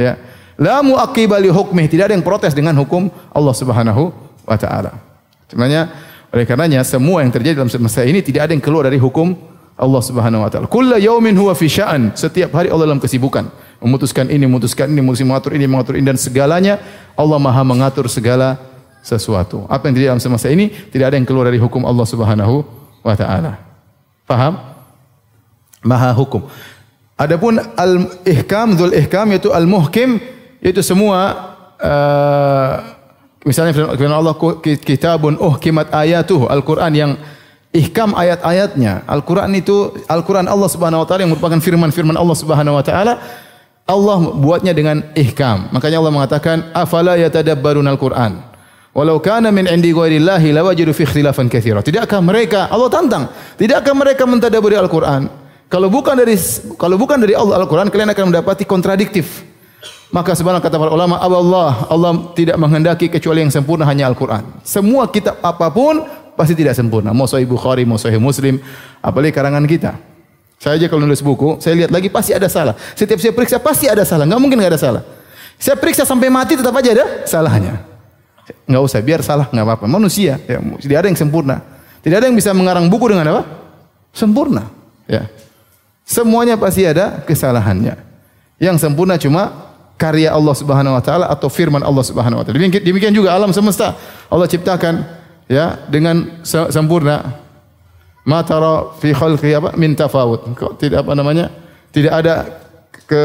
[0.00, 0.16] Ya.
[0.56, 1.92] La mu'aqqiba li hukmih.
[1.92, 4.08] Tidak ada yang protes dengan hukum Allah Subhanahu
[4.48, 4.96] wa taala.
[5.44, 5.92] Sebenarnya
[6.32, 9.36] oleh karenanya semua yang terjadi dalam semesta ini tidak ada yang keluar dari hukum
[9.76, 10.66] Allah Subhanahu wa taala.
[10.72, 12.16] Kullu yaumin huwa fi sya'an.
[12.16, 13.67] Setiap hari Allah dalam kesibukan.
[13.78, 16.82] Memutuskan ini, memutuskan ini, mengatur ini, mengatur ini dan segalanya
[17.14, 18.58] Allah Maha mengatur segala
[19.02, 19.64] sesuatu.
[19.70, 22.66] Apa yang terjadi dalam semesta ini tidak ada yang keluar dari hukum Allah Subhanahu
[23.06, 23.62] wa taala.
[24.26, 24.58] Paham?
[25.86, 26.44] Maha hukum.
[27.18, 30.22] Adapun al-ihkam, dzul ihkam yaitu al-muhkim
[30.62, 31.34] itu semua
[31.78, 32.98] uh,
[33.42, 34.34] misalnya firman Allah
[34.78, 37.18] kitabun uhkimat ayatuh Al-Qur'an yang
[37.74, 39.06] ihkam ayat-ayatnya.
[39.06, 43.18] Al-Qur'an itu Al-Qur'an Allah Subhanahu wa taala yang merupakan firman-firman Allah Subhanahu wa taala.
[43.88, 45.72] Allah buatnya dengan ihkam.
[45.72, 48.44] Makanya Allah mengatakan afala yatadabbarun al-Qur'an.
[48.92, 51.80] Walau kana min indi ghairillahi lawajidu fi ikhtilafan katsira.
[51.80, 55.30] Tidakkah mereka Allah tantang, tidakkah mereka mentadaburi Al-Qur'an?
[55.70, 56.34] Kalau bukan dari
[56.74, 59.46] kalau bukan dari Allah Al-Qur'an kalian akan mendapati kontradiktif.
[60.08, 64.64] Maka sebenarnya kata para ulama, Allah Allah tidak menghendaki kecuali yang sempurna hanya Al-Quran.
[64.64, 67.12] Semua kitab apa pun pasti tidak sempurna.
[67.12, 68.58] Mau Sahih Bukhari, mau Sahih Muslim,
[69.04, 69.94] apalagi karangan kita.
[70.58, 72.74] Saya aja kalau nulis buku, saya lihat lagi pasti ada salah.
[72.98, 75.02] Setiap saya periksa pasti ada salah, nggak mungkin nggak ada salah.
[75.58, 77.82] Saya periksa sampai mati tetap aja ada salahnya.
[78.66, 79.86] Nggak usah, biar salah nggak apa-apa.
[79.86, 81.56] Manusia, ya, tidak ada yang sempurna.
[82.02, 83.42] Tidak ada yang bisa mengarang buku dengan apa?
[84.10, 84.66] Sempurna.
[85.06, 85.30] Ya.
[86.02, 87.94] Semuanya pasti ada kesalahannya.
[88.58, 92.58] Yang sempurna cuma karya Allah Subhanahu wa taala atau firman Allah Subhanahu wa taala.
[92.58, 93.98] Demikian, juga alam semesta
[94.30, 95.04] Allah ciptakan
[95.50, 97.46] ya dengan sempurna.
[98.28, 100.52] Ma tara fi khalqi apa min tafawut.
[100.76, 101.48] Tidak apa namanya?
[101.88, 102.44] Tidak ada
[103.08, 103.22] ke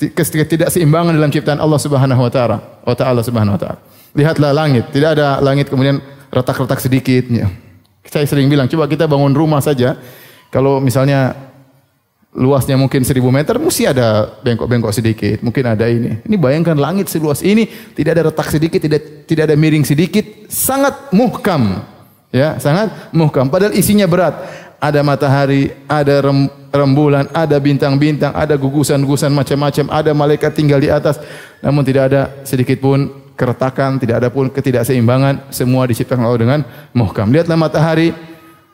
[0.00, 2.56] tidak seimbangan dalam ciptaan Allah Subhanahu wa taala.
[2.88, 3.78] Wa taala Subhanahu wa taala.
[4.16, 6.00] Lihatlah langit, tidak ada langit kemudian
[6.32, 7.28] retak-retak sedikit.
[7.28, 7.52] Ya.
[8.08, 10.00] Saya sering bilang, coba kita bangun rumah saja.
[10.48, 11.36] Kalau misalnya
[12.32, 16.24] luasnya mungkin 1000 meter, mesti ada bengkok-bengkok sedikit, mungkin ada ini.
[16.24, 21.12] Ini bayangkan langit seluas ini, tidak ada retak sedikit, tidak tidak ada miring sedikit, sangat
[21.12, 21.84] muhkam.
[22.28, 23.48] Ya, sangat muhkam.
[23.48, 24.36] Padahal isinya berat.
[24.78, 31.18] Ada matahari, ada rem, rembulan, ada bintang-bintang, ada gugusan-gugusan macam-macam, ada malaikat tinggal di atas.
[31.58, 36.60] Namun tidak ada sedikit pun keretakan, tidak ada pun ketidakseimbangan, semua diciptakan Allah dengan
[36.94, 37.26] muhkam.
[37.26, 38.14] Lihatlah matahari,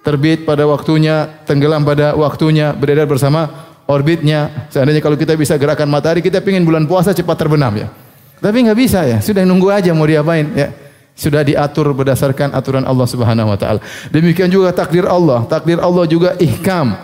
[0.04, 3.48] terbit pada waktunya, tenggelam pada waktunya, beredar bersama
[3.88, 4.68] orbitnya.
[4.68, 7.88] Seandainya kalau kita bisa gerakan matahari, kita ingin bulan puasa cepat terbenam ya.
[8.44, 10.68] Tapi nggak bisa ya, sudah nunggu aja mau diapain ya.
[11.14, 13.80] Sudah diatur berdasarkan aturan Allah Subhanahu wa taala.
[14.10, 15.46] Demikian juga takdir Allah.
[15.46, 16.98] Takdir Allah juga ihkam.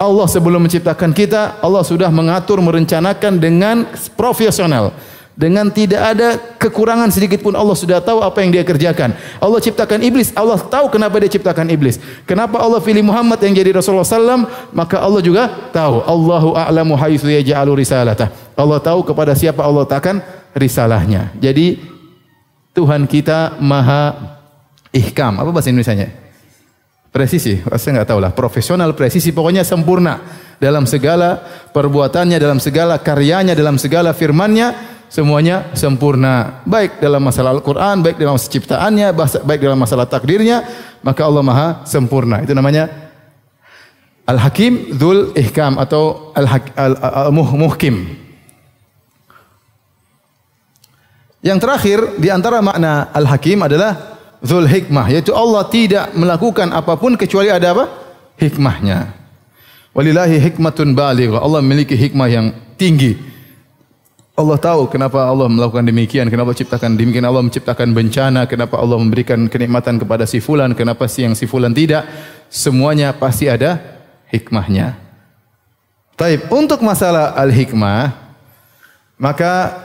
[0.00, 3.84] Allah sebelum menciptakan kita, Allah sudah mengatur, merencanakan dengan
[4.16, 4.96] profesional
[5.40, 9.16] dengan tidak ada kekurangan sedikit pun Allah sudah tahu apa yang dia kerjakan.
[9.40, 11.96] Allah ciptakan iblis, Allah tahu kenapa dia ciptakan iblis.
[12.28, 14.44] Kenapa Allah pilih Muhammad yang jadi Rasulullah SAW,
[14.76, 16.04] maka Allah juga tahu.
[16.04, 18.28] Allahu a'lamu haitsu yaj'alu risalatah.
[18.52, 20.20] Allah tahu kepada siapa Allah takkan
[20.52, 21.32] risalahnya.
[21.40, 21.89] Jadi
[22.80, 24.16] Tuhan kita maha
[24.88, 25.36] ihkam.
[25.36, 26.08] Apa bahasa Indonesianya?
[27.12, 28.32] Presisi, saya nggak tahu lah.
[28.32, 30.24] Profesional, presisi, pokoknya sempurna
[30.56, 31.36] dalam segala
[31.76, 34.72] perbuatannya, dalam segala karyanya, dalam segala firmannya
[35.12, 36.64] semuanya sempurna.
[36.64, 39.12] Baik dalam masalah Al-Quran, baik dalam ciptaannya,
[39.44, 40.64] baik dalam masalah takdirnya,
[41.04, 42.40] maka Allah Maha sempurna.
[42.40, 42.88] Itu namanya
[44.24, 48.19] Al-Hakim Dhul Ihkam atau Al-Muhkim.
[51.40, 57.16] Yang terakhir di antara makna Al-Hakim adalah Dhul Hikmah, yaitu Allah tidak melakukan apa pun
[57.16, 57.84] kecuali ada apa?
[58.36, 59.20] Hikmahnya.
[59.90, 61.42] Walillahi hikmatun balighah.
[61.42, 62.46] Allah memiliki hikmah yang
[62.78, 63.18] tinggi.
[64.38, 69.36] Allah tahu kenapa Allah melakukan demikian, kenapa ciptakan demikian Allah menciptakan bencana, kenapa Allah memberikan
[69.50, 72.08] kenikmatan kepada si fulan, kenapa si yang si fulan tidak.
[72.48, 73.76] Semuanya pasti ada
[74.32, 74.96] hikmahnya.
[76.16, 78.16] Taib, untuk masalah al-hikmah
[79.20, 79.76] maka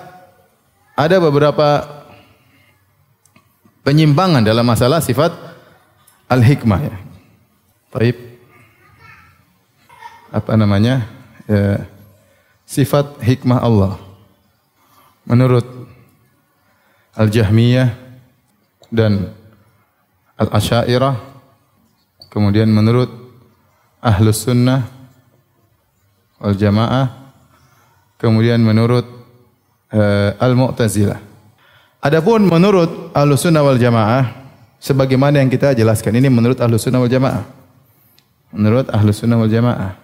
[0.95, 1.83] ada beberapa
[3.83, 5.35] penyimpangan dalam masalah sifat
[6.31, 6.95] al-hikmah ya.
[7.91, 8.17] Taib.
[10.35, 11.07] apa namanya?
[11.47, 11.87] Ya,
[12.67, 13.95] sifat hikmah Allah.
[15.23, 15.63] Menurut
[17.15, 17.95] Al-Jahmiyah
[18.91, 19.31] dan
[20.35, 21.15] Al-Asy'ariyah
[22.27, 23.07] kemudian menurut
[24.03, 24.83] Ahlus Sunnah
[26.43, 27.31] wal Jamaah
[28.19, 29.07] kemudian menurut
[29.95, 31.19] uh, Al-Mu'tazilah.
[32.03, 34.29] Adapun menurut Ahlus Sunnah wal Jamaah
[34.77, 37.47] sebagaimana yang kita jelaskan ini menurut Ahlus Sunnah wal Jamaah.
[38.53, 39.97] Menurut Ahlus Sunnah wal Jamaah.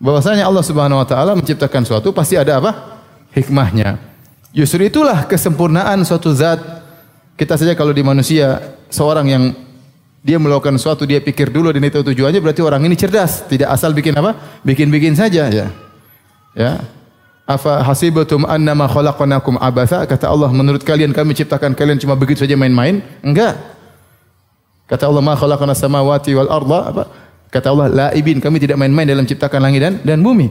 [0.00, 3.02] Bahwasanya Allah Subhanahu wa taala menciptakan suatu pasti ada apa?
[3.34, 4.00] Hikmahnya.
[4.54, 6.60] Justru itulah kesempurnaan suatu zat
[7.36, 9.44] kita saja kalau di manusia seorang yang
[10.20, 13.96] dia melakukan sesuatu dia pikir dulu dan itu tujuannya berarti orang ini cerdas, tidak asal
[13.96, 14.36] bikin apa?
[14.60, 15.66] Bikin-bikin saja ya.
[16.52, 16.72] Ya.
[17.50, 20.06] Afa hasibatum annama khalaqnakum abatha?
[20.06, 23.02] Kata Allah, menurut kalian kami ciptakan kalian cuma begitu saja main-main?
[23.26, 23.58] Enggak.
[24.86, 27.04] Kata Allah, ma khalaqna samawati wal arda apa?
[27.50, 30.46] Kata Allah, laibin, kami tidak main-main dalam ciptakan langit dan dan bumi.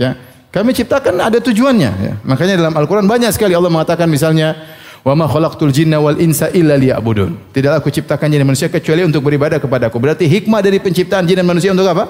[0.00, 0.16] Ya.
[0.48, 2.14] Kami ciptakan ada tujuannya ya.
[2.24, 4.56] Makanya dalam Al-Qur'an banyak sekali Allah mengatakan misalnya
[5.00, 7.56] Wa ma khalaqtul jinna wal insa illa liya'budun.
[7.56, 9.96] Tidaklah aku ciptakan jin dan manusia kecuali untuk beribadah kepada aku.
[9.96, 12.04] Berarti hikmah dari penciptaan jin dan manusia untuk apa?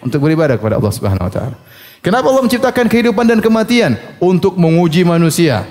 [0.00, 1.56] Untuk beribadah kepada Allah Subhanahu wa taala.
[2.00, 4.00] Kenapa Allah menciptakan kehidupan dan kematian?
[4.16, 5.68] Untuk menguji manusia.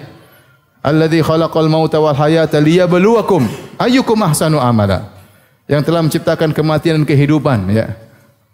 [0.85, 3.49] Alladzi khalaqal mauta wal hayata liyabluwakum
[3.81, 5.09] ayyukum ahsanu amala.
[5.65, 7.97] Yang telah menciptakan kematian dan kehidupan ya.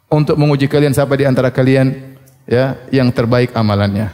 [0.08, 2.16] Untuk menguji kalian siapa di antara kalian
[2.48, 4.08] ya yang terbaik amalannya.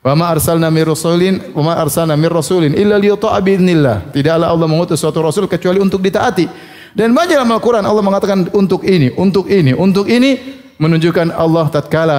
[0.00, 4.14] Wa ma arsalna mir rasulin wa ma arsalna mir rasulin illa liyuta'a biidznillah.
[4.14, 6.46] Tidaklah Allah mengutus suatu rasul kecuali untuk ditaati.
[6.94, 12.18] Dan banyak dalam Al-Qur'an Allah mengatakan untuk ini, untuk ini, untuk ini menunjukkan Allah tatkala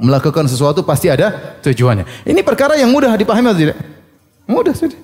[0.00, 2.24] melakukan sesuatu pasti ada tujuannya.
[2.24, 3.78] Ini perkara yang mudah dipahami atau tidak?
[4.48, 4.98] Mudah sudah.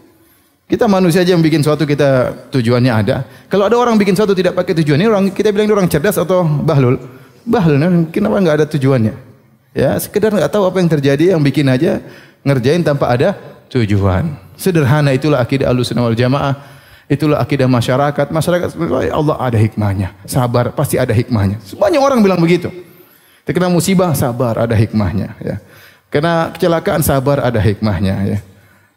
[0.67, 3.23] Kita manusia aja yang bikin sesuatu kita tujuannya ada.
[3.47, 6.19] Kalau ada orang bikin sesuatu tidak pakai tujuan, ini orang kita bilang ini orang cerdas
[6.19, 6.99] atau bahlul?
[7.47, 9.15] Bahlul, kenapa enggak ada tujuannya?
[9.71, 12.03] Ya, sekedar nggak tahu apa yang terjadi, yang bikin aja
[12.43, 13.39] ngerjain tanpa ada
[13.71, 14.35] tujuan.
[14.59, 16.55] Sederhana itulah akidah Ahlussunnah wal Jamaah.
[17.07, 18.35] Itulah akidah masyarakat.
[18.35, 18.75] Masyarakat
[19.15, 20.19] Allah ada hikmahnya.
[20.27, 21.63] Sabar, pasti ada hikmahnya.
[21.79, 22.73] Banyak orang bilang begitu.
[23.47, 25.39] Terkena musibah, sabar, ada hikmahnya.
[25.39, 25.57] Ya.
[26.11, 28.15] Kena kecelakaan, sabar, ada hikmahnya.
[28.27, 28.39] Ya.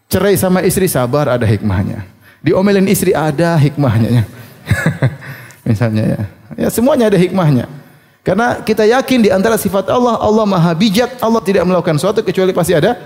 [0.10, 2.02] Cerai sama istri, sabar, ada hikmahnya.
[2.42, 4.10] Diomelin istri, ada hikmahnya.
[4.10, 4.24] Ya.
[5.70, 6.22] Misalnya ya.
[6.58, 7.70] Ya semuanya ada hikmahnya.
[8.26, 12.50] Karena kita yakin di antara sifat Allah, Allah maha bijak, Allah tidak melakukan sesuatu kecuali
[12.50, 12.98] pasti ada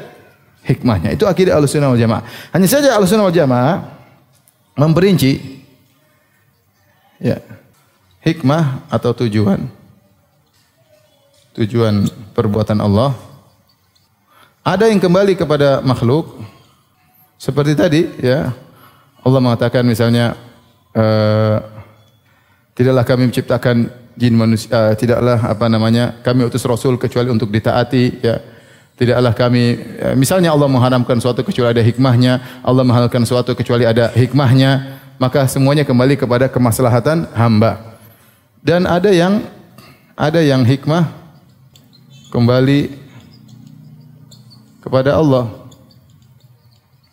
[0.63, 1.11] hikmahnya.
[1.11, 2.23] Itu akidah al-sunnah wal jamaah.
[2.55, 3.83] Hanya saja al-sunnah wal jamaah
[4.73, 5.59] memperinci
[7.19, 7.37] ya,
[8.23, 9.82] hikmah atau tujuan.
[11.53, 13.13] Tujuan perbuatan Allah.
[14.65, 16.41] Ada yang kembali kepada makhluk.
[17.37, 18.55] Seperti tadi ya.
[19.23, 20.35] Allah mengatakan misalnya
[20.97, 21.57] uh,
[22.73, 28.03] tidaklah kami menciptakan jin manusia uh, tidaklah apa namanya kami utus rasul kecuali untuk ditaati
[28.21, 28.37] ya
[28.93, 34.13] tidaklah kami uh, misalnya Allah mengharamkan suatu kecuali ada hikmahnya Allah menghalalkan suatu kecuali ada
[34.13, 37.97] hikmahnya maka semuanya kembali kepada kemaslahatan hamba
[38.61, 39.41] dan ada yang
[40.13, 41.22] ada yang hikmah
[42.33, 42.89] kembali
[44.81, 45.53] kepada Allah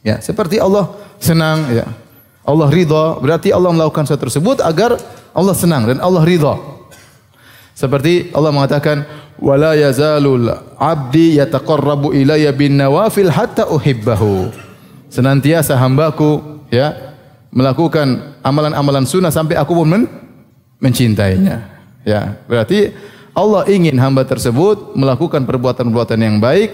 [0.01, 0.89] ya seperti Allah
[1.21, 1.85] senang ya
[2.49, 4.97] Allah ridha berarti Allah melakukan sesuatu tersebut agar
[5.37, 6.57] Allah senang dan Allah ridha
[7.81, 9.09] seperti Allah mengatakan
[9.41, 14.53] wala yazalul abdi yataqarrabu ilayya bin nawafil hatta uhibbahu.
[15.09, 17.17] Senantiasa hambaku ya
[17.51, 20.03] melakukan amalan-amalan sunnah sampai aku pun men
[20.77, 21.67] mencintainya.
[22.05, 22.93] Ya, berarti
[23.41, 26.69] Allah ingin hamba tersebut melakukan perbuatan-perbuatan yang baik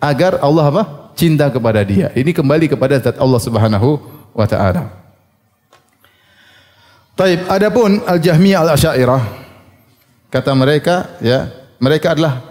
[0.00, 0.84] agar Allah apa?
[1.16, 2.12] cinta kepada dia.
[2.12, 4.00] Ini kembali kepada zat Allah Subhanahu
[4.36, 4.92] wa taala.
[7.16, 9.24] Taib, adapun Al-Jahmiyah Al-Asy'ariyah
[10.28, 11.48] Kata mereka, ya,
[11.80, 12.44] mereka adalah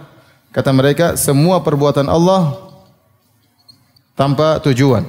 [0.49, 2.57] kata mereka semua perbuatan Allah
[4.17, 5.05] tanpa tujuan.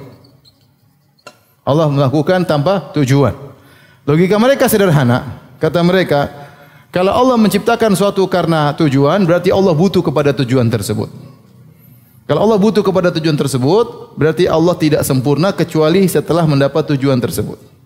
[1.65, 3.33] Allah melakukan tanpa tujuan.
[4.05, 5.41] Logika mereka sederhana.
[5.57, 6.46] Kata mereka,
[6.91, 11.09] kalau Allah menciptakan suatu karena tujuan, berarti Allah butuh kepada tujuan tersebut.
[12.27, 17.77] Kalau Allah butuh kepada tujuan tersebut, berarti Allah tidak sempurna kecuali setelah mendapat tujuan tersebut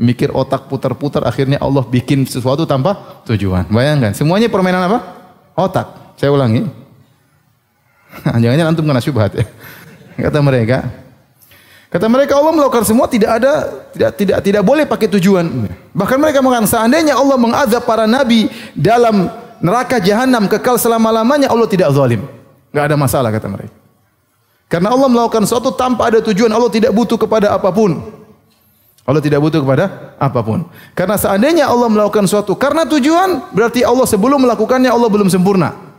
[0.00, 3.68] mikir otak putar-putar akhirnya Allah bikin sesuatu tanpa tujuan.
[3.68, 4.98] Bayangkan, semuanya permainan apa?
[5.52, 6.16] Otak.
[6.16, 6.64] Saya ulangi.
[8.24, 9.44] Jangan-jangan antum kena syubhat ya.
[10.16, 10.88] Kata mereka.
[11.90, 15.66] Kata mereka Allah melakukan semua tidak ada tidak tidak tidak boleh pakai tujuan.
[15.90, 18.46] Bahkan mereka mengatakan seandainya Allah mengazab para nabi
[18.78, 19.26] dalam
[19.58, 22.22] neraka jahanam kekal selama-lamanya Allah tidak zalim.
[22.70, 23.74] Enggak ada masalah kata mereka.
[24.70, 28.06] Karena Allah melakukan sesuatu tanpa ada tujuan, Allah tidak butuh kepada apa pun.
[29.02, 30.62] Allah tidak butuh kepada apa pun.
[30.94, 35.89] Karena seandainya Allah melakukan suatu karena tujuan, berarti Allah sebelum melakukannya Allah belum sempurna.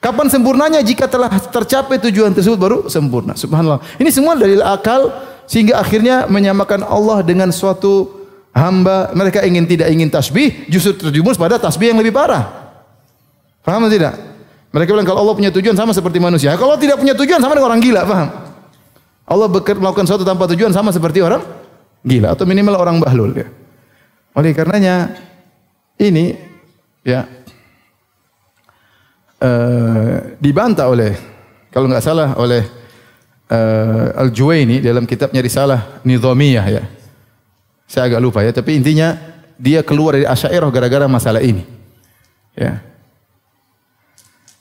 [0.00, 3.36] Kapan sempurnanya jika telah tercapai tujuan tersebut baru sempurna.
[3.36, 3.84] Subhanallah.
[4.00, 5.12] Ini semua dalil akal
[5.44, 8.08] sehingga akhirnya menyamakan Allah dengan suatu
[8.56, 9.12] hamba.
[9.12, 12.48] Mereka ingin tidak ingin tasbih, justru terjumus pada tasbih yang lebih parah.
[13.60, 14.16] Paham tidak?
[14.72, 16.56] Mereka bilang kalau Allah punya tujuan sama seperti manusia.
[16.56, 18.28] Kalau tidak punya tujuan sama dengan orang gila, paham?
[19.30, 21.44] Allah melakukan sesuatu tanpa tujuan sama seperti orang
[22.02, 23.46] gila atau minimal orang bahlul ya.
[24.32, 25.12] Oleh karenanya
[26.00, 26.34] ini
[27.04, 27.28] ya
[29.40, 31.16] uh, dibantah oleh
[31.72, 32.62] kalau nggak salah oleh
[33.50, 36.82] uh, Al-Juwaini dalam kitabnya Risalah Nizamiyah ya.
[37.90, 39.18] Saya agak lupa ya, tapi intinya
[39.58, 41.66] dia keluar dari Asy'ariyah gara-gara masalah ini.
[42.54, 42.78] Ya.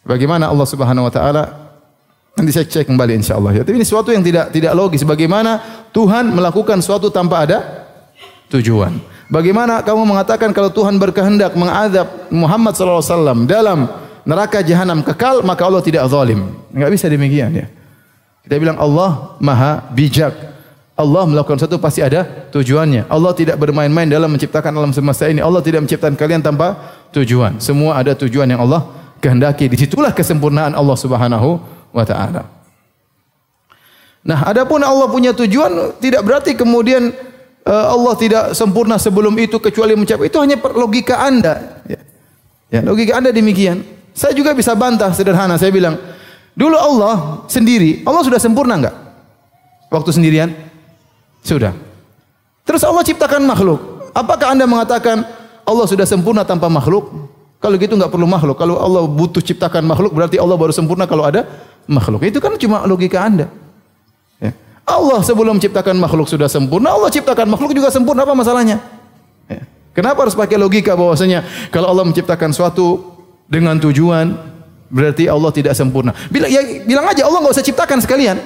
[0.01, 1.43] Bagaimana Allah Subhanahu wa taala
[2.33, 3.61] nanti saya cek kembali insyaallah ya.
[3.61, 5.61] Tapi ini sesuatu yang tidak tidak logis bagaimana
[5.93, 7.59] Tuhan melakukan sesuatu tanpa ada
[8.49, 8.97] tujuan.
[9.29, 13.79] Bagaimana kamu mengatakan kalau Tuhan berkehendak mengadab Muhammad sallallahu alaihi wasallam dalam
[14.29, 16.53] neraka jahanam kekal maka Allah tidak zalim.
[16.69, 17.65] Enggak bisa demikian ya.
[18.45, 20.37] Kita bilang Allah Maha bijak.
[20.99, 23.07] Allah melakukan sesuatu pasti ada tujuannya.
[23.07, 25.39] Allah tidak bermain-main dalam menciptakan alam semesta ini.
[25.39, 26.75] Allah tidak menciptakan kalian tanpa
[27.15, 27.55] tujuan.
[27.63, 28.83] Semua ada tujuan yang Allah
[29.23, 29.71] kehendaki.
[29.71, 31.55] Di situlah kesempurnaan Allah Subhanahu
[31.95, 32.51] wa taala.
[34.27, 37.15] Nah, adapun Allah punya tujuan tidak berarti kemudian
[37.63, 41.79] uh, Allah tidak sempurna sebelum itu kecuali mencapai itu hanya logika Anda.
[41.87, 41.99] Ya.
[42.75, 43.98] ya, logika Anda demikian.
[44.19, 45.55] Saya juga bisa bantah sederhana.
[45.55, 45.95] Saya bilang,
[46.51, 48.95] dulu Allah sendiri, Allah sudah sempurna enggak?
[49.87, 50.51] Waktu sendirian?
[51.39, 51.71] Sudah.
[52.67, 54.11] Terus Allah ciptakan makhluk.
[54.11, 55.23] Apakah Anda mengatakan
[55.63, 57.31] Allah sudah sempurna tanpa makhluk?
[57.63, 58.59] Kalau gitu enggak perlu makhluk.
[58.59, 61.47] Kalau Allah butuh ciptakan makhluk berarti Allah baru sempurna kalau ada
[61.87, 62.19] makhluk.
[62.27, 63.47] Itu kan cuma logika Anda.
[64.43, 64.51] Ya.
[64.83, 68.27] Allah sebelum menciptakan makhluk sudah sempurna, Allah ciptakan makhluk juga sempurna.
[68.27, 68.83] Apa masalahnya?
[69.47, 69.63] Ya.
[69.95, 73.18] Kenapa harus pakai logika bahwasanya kalau Allah menciptakan suatu
[73.49, 74.37] dengan tujuan
[74.93, 76.13] berarti Allah tidak sempurna.
[76.29, 78.37] Bilang ya bilang aja Allah nggak usah ciptakan sekalian.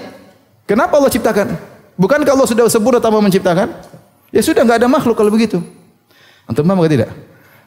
[0.64, 1.60] Kenapa Allah ciptakan?
[2.00, 3.70] Bukan kalau sudah sempurna tanpa menciptakan?
[4.34, 5.62] Ya sudah nggak ada makhluk kalau begitu.
[6.48, 7.12] Antum paham tidak?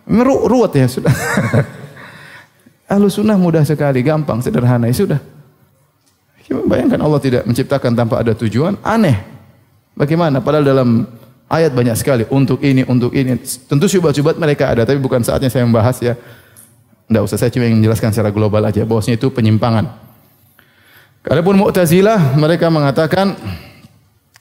[0.09, 1.13] Meru ruwet ya sudah.
[2.93, 5.21] Ahlu sunnah mudah sekali, gampang, sederhana, ya sudah.
[6.47, 9.19] Cuma bayangkan Allah tidak menciptakan tanpa ada tujuan, aneh.
[9.99, 10.39] Bagaimana?
[10.39, 10.89] Padahal dalam
[11.51, 13.43] ayat banyak sekali untuk ini, untuk ini.
[13.67, 16.15] Tentu syubhat-syubhat mereka ada, tapi bukan saatnya saya membahas ya.
[17.07, 19.87] Tidak usah saya cuma menjelaskan secara global aja bahwasanya itu penyimpangan.
[21.27, 23.35] Adapun Mu'tazilah mereka mengatakan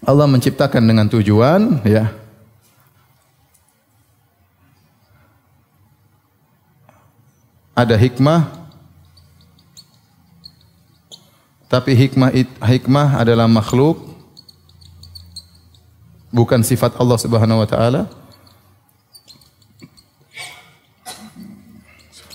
[0.06, 2.13] Allah menciptakan dengan tujuan ya.
[7.75, 8.65] Ada hikmah
[11.65, 13.99] tapi hikmah hikmah adalah makhluk
[16.30, 18.24] bukan sifat Allah Subhanahu wa taala.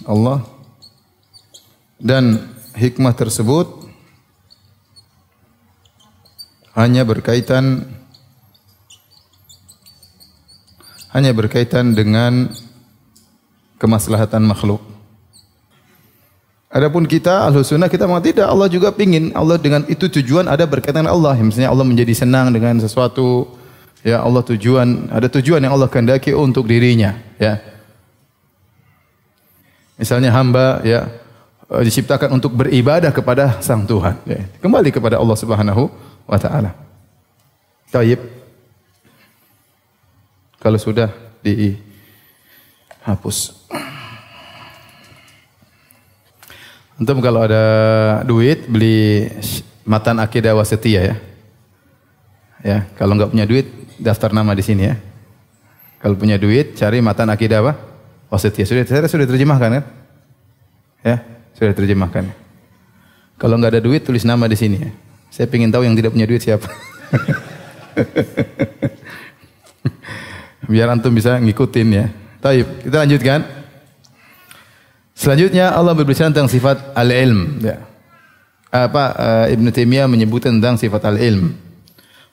[0.06, 0.44] Allah
[2.00, 3.68] dan hikmah tersebut
[6.72, 7.84] hanya berkaitan
[11.10, 12.54] hanya berkaitan dengan
[13.82, 14.78] kemaslahatan makhluk.
[16.70, 20.62] Adapun kita ahlu sunnah kita mengatakan tidak Allah juga pingin Allah dengan itu tujuan ada
[20.70, 21.34] berkaitan Allah.
[21.34, 23.58] Misalnya Allah menjadi senang dengan sesuatu
[24.06, 27.58] ya Allah tujuan ada tujuan yang Allah kehendaki untuk dirinya ya.
[30.00, 31.12] Misalnya hamba ya
[31.68, 34.16] eh, diciptakan untuk beribadah kepada sang Tuhan.
[34.24, 34.48] Ya.
[34.64, 35.92] Kembali kepada Allah Subhanahu
[36.24, 36.72] wa taala.
[37.92, 38.16] Taib.
[40.56, 41.12] Kalau sudah
[41.44, 41.76] dihapus.
[47.00, 47.64] Untuk kalau ada
[48.28, 49.28] duit beli
[49.88, 51.16] matan akidah wasetia ya.
[52.60, 55.00] Ya, kalau enggak punya duit daftar nama di sini ya.
[56.00, 57.89] Kalau punya duit cari matan akidah apa?
[58.30, 58.66] Wasitiyah.
[58.66, 59.84] Sudah saya sudah terjemahkan kan?
[61.02, 61.18] Ya,
[61.58, 62.30] sudah terjemahkan.
[63.40, 64.90] Kalau nggak ada duit tulis nama di sini ya.
[65.30, 66.66] Saya ingin tahu yang tidak punya duit siapa.
[70.70, 72.06] Biar antum bisa ngikutin ya.
[72.38, 73.42] Taib, kita lanjutkan.
[75.16, 77.60] Selanjutnya Allah berbicara tentang sifat al-ilm.
[77.60, 77.76] Ya.
[78.70, 81.52] Apa uh, Ibn Taimiyah menyebutkan tentang sifat al-ilm.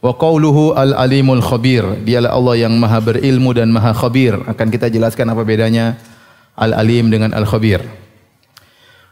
[0.08, 1.84] Wa qawluhu al-alimul khabir.
[2.08, 4.40] Dialah Allah yang maha berilmu dan maha khabir.
[4.48, 6.00] Akan kita jelaskan apa bedanya
[6.56, 7.84] al-alim dengan al-khabir.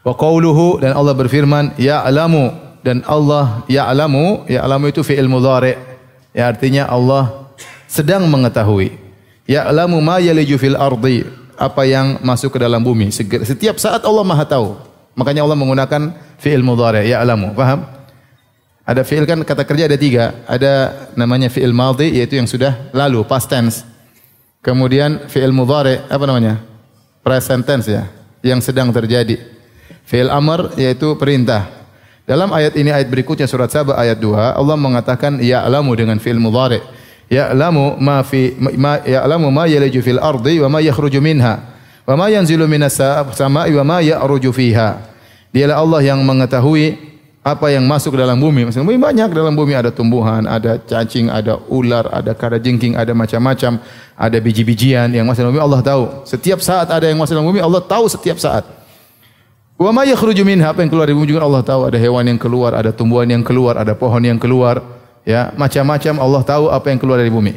[0.00, 2.48] Wa qawluhu dan Allah berfirman, ya'lamu
[2.80, 5.76] dan Allah ya'lamu, ya'lamu itu fi'il mudhari.
[6.32, 7.52] Ya artinya Allah
[7.84, 8.96] sedang mengetahui.
[9.44, 11.28] Ya'lamu ma yaliju fil ardi,
[11.60, 13.12] apa yang masuk ke dalam bumi.
[13.12, 14.80] Setiap saat Allah Maha tahu.
[15.12, 17.52] Makanya Allah menggunakan fi'il mudhari, ya'lamu.
[17.52, 17.84] Paham?
[18.86, 20.46] Ada fi'il kan kata kerja ada tiga.
[20.46, 23.82] Ada namanya fi'il madhi yaitu yang sudah lalu, past tense.
[24.62, 26.62] Kemudian fi'il mudhari, apa namanya?
[27.26, 28.06] Present tense ya,
[28.46, 29.42] yang sedang terjadi.
[30.06, 31.66] Fi'il amr yaitu perintah.
[32.26, 36.82] Dalam ayat ini ayat berikutnya surat Saba ayat 2 Allah mengatakan ya'lamu dengan fi'il mudhari.
[37.26, 41.74] Ya'lamu ma fi ma ya'lamu ma yaliju fil ardi wa ma yakhruju minha
[42.06, 42.98] wa ma yanzilu minas
[43.34, 45.06] sama'i wa ma ya'ruju fiha.
[45.54, 47.05] Dialah Allah yang mengetahui
[47.46, 48.66] apa yang masuk dalam bumi.
[48.66, 53.78] Maksudnya bumi banyak dalam bumi ada tumbuhan, ada cacing, ada ular, ada jengking, ada macam-macam,
[54.18, 56.02] ada biji-bijian yang masuk dalam bumi Allah tahu.
[56.26, 58.66] Setiap saat ada yang masuk dalam bumi Allah tahu setiap saat.
[59.78, 61.86] Wa ma yakhruju minha apa yang keluar dari bumi juga Allah tahu.
[61.86, 64.82] Ada hewan yang keluar, ada tumbuhan yang keluar, ada pohon yang keluar,
[65.22, 67.54] ya, macam-macam Allah tahu apa yang keluar dari bumi.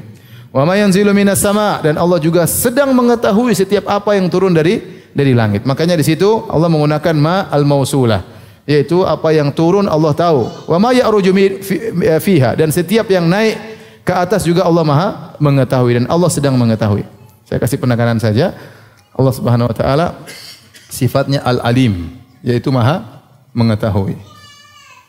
[0.53, 5.01] Wa ma yanzilu minas sama dan Allah juga sedang mengetahui setiap apa yang turun dari
[5.17, 5.65] dari langit.
[5.65, 8.38] Makanya di situ Allah menggunakan ma al-mausulah
[8.69, 10.45] yaitu apa yang turun Allah tahu.
[10.69, 11.33] Wa ma ya'ruju
[12.21, 13.57] fiha dan setiap yang naik
[14.05, 15.09] ke atas juga Allah Maha
[15.41, 17.01] mengetahui dan Allah sedang mengetahui.
[17.49, 18.53] Saya kasih penekanan saja.
[19.17, 20.07] Allah Subhanahu wa taala
[20.85, 22.13] sifatnya al-alim,
[22.45, 23.25] yaitu maha
[23.57, 24.15] mengetahui.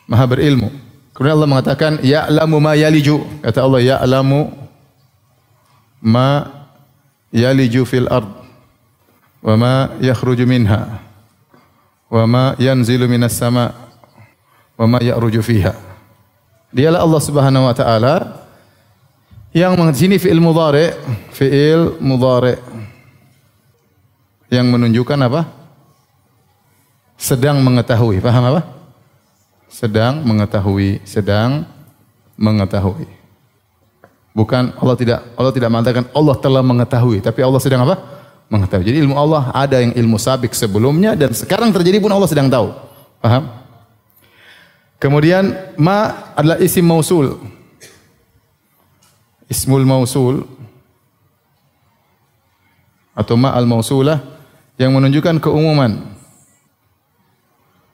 [0.09, 0.73] Maha berilmu.
[1.13, 3.21] Kemudian Allah mengatakan ya'lamu ma yaliju.
[3.45, 4.51] Kata Allah ya'lamu
[6.01, 6.49] ma
[7.29, 8.27] yaliju fil ard
[9.45, 11.10] wa ma yakhruju minha
[12.11, 13.71] wa ma yanzilu minas sama
[14.75, 15.71] wa ma ya'ruju fiha.
[16.75, 18.15] Dialah Allah Subhanahu wa taala
[19.55, 20.91] yang sini fi'il mudhari,
[21.31, 22.55] fi'il mudhari
[24.51, 25.41] yang menunjukkan apa?
[27.21, 28.17] sedang mengetahui.
[28.17, 28.61] Paham apa?
[29.69, 31.69] Sedang mengetahui, sedang
[32.33, 33.05] mengetahui.
[34.33, 38.20] Bukan Allah tidak Allah tidak mengatakan Allah telah mengetahui, tapi Allah sedang apa?
[38.51, 38.83] Mengetahui.
[38.83, 42.75] Jadi ilmu Allah ada yang ilmu sabik sebelumnya dan sekarang terjadi pun Allah sedang tahu.
[43.23, 43.47] Paham?
[44.99, 47.39] Kemudian ma adalah isim mausul.
[49.47, 50.43] Ismul mausul
[53.15, 54.19] atau ma al mausulah
[54.75, 56.11] yang menunjukkan keumuman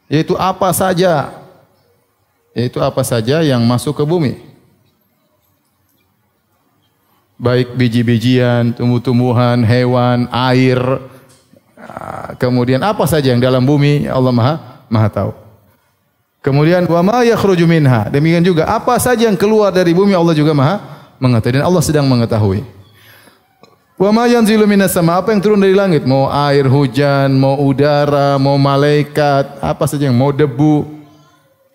[0.08, 1.34] yaitu apa saja
[2.55, 4.46] yaitu apa saja yang masuk ke bumi
[7.38, 10.81] baik biji-bijian, tumbuh-tumbuhan, hewan, air,
[11.77, 14.55] ah, kemudian apa saja yang dalam bumi Allah Maha
[14.89, 15.31] Maha tahu.
[16.41, 18.07] Kemudian wa ma yakhruju minha.
[18.09, 20.79] Demikian juga apa saja yang keluar dari bumi Allah juga Maha
[21.21, 22.63] mengetahui dan Allah sedang mengetahui.
[23.97, 28.38] Wa ma yanzilu minas sama apa yang turun dari langit, mau air hujan, mau udara,
[28.38, 30.85] mau malaikat, apa saja yang mau debu,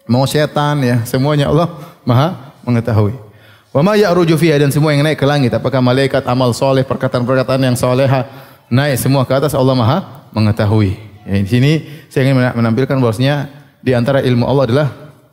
[0.07, 1.67] mau setan ya, semuanya Allah
[2.07, 3.32] Maha mengetahui.
[3.73, 7.77] Wa ma ya'ruju dan semua yang naik ke langit, apakah malaikat, amal soleh, perkataan-perkataan yang
[7.77, 8.29] soleha
[8.69, 10.93] naik semua ke atas Allah Maha mengetahui.
[11.25, 11.73] Ya, di sini
[12.13, 13.49] saya ingin menampilkan bahwasanya
[13.81, 14.89] di antara ilmu Allah adalah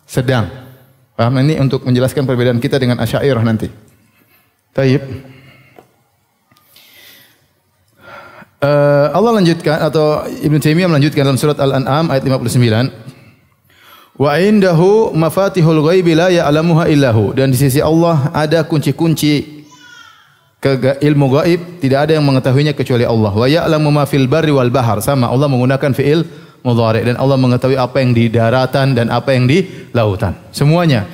[0.07, 0.47] sedang.
[1.19, 3.67] Paham ini untuk menjelaskan perbedaan kita dengan Asy'ariyah nanti.
[4.71, 5.03] Taib.
[8.59, 13.08] Uh, Allah lanjutkan atau Ibn Taimiyah melanjutkan dalam surat Al-An'am ayat 59.
[14.19, 19.63] Wa indahu mafatihul ghaibi la ya'lamuha illahu dan di sisi Allah ada kunci-kunci
[20.59, 23.31] ke ilmu gaib tidak ada yang mengetahuinya kecuali Allah.
[23.31, 26.27] Wa ya'lamu ma fil barri wal bahar sama Allah menggunakan fiil
[26.67, 29.63] mudhari dan Allah mengetahui apa yang di daratan dan apa yang di
[29.95, 30.35] lautan.
[30.51, 31.07] Semuanya.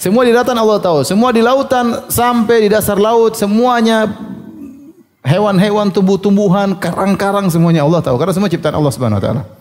[0.00, 4.08] Semua di daratan Allah tahu, semua di lautan sampai di dasar laut semuanya
[5.24, 9.55] hewan-hewan, tumbuh-tumbuhan, karang-karang semuanya Allah tahu karena semua ciptaan Allah Subhanahu wa taala.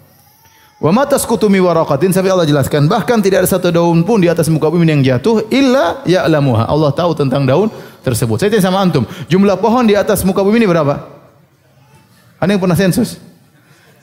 [0.76, 4.28] Wa ma tasqutu mi waraqatin sampai Allah jelaskan bahkan tidak ada satu daun pun di
[4.28, 6.68] atas muka bumi yang jatuh illa ya'lamuha.
[6.68, 7.72] Allah tahu tentang daun
[8.04, 8.36] tersebut.
[8.38, 11.08] Saya tanya sama antum, jumlah pohon di atas muka bumi ini berapa?
[12.44, 13.16] Ada yang pernah sensus?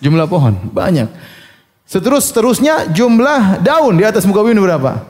[0.01, 1.12] Jumlah pohon banyak.
[1.85, 5.05] Seterus terusnya jumlah daun di atas muka bumi ini berapa?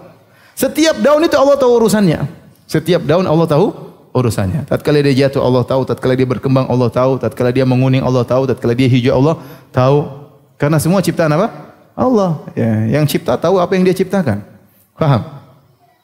[0.59, 2.27] Setiap daun itu Allah tahu urusannya.
[2.67, 3.71] Setiap daun Allah tahu
[4.13, 4.69] urusannya.
[4.69, 8.51] Tatkala dia jatuh Allah tahu, tatkala dia berkembang Allah tahu, tatkala dia menguning Allah tahu,
[8.51, 9.41] tatkala dia hijau Allah
[9.73, 10.22] tahu.
[10.63, 11.75] Karena semua ciptaan apa?
[11.99, 12.47] Allah.
[12.55, 14.47] Ya, yang cipta tahu apa yang dia ciptakan.
[14.95, 15.43] Paham?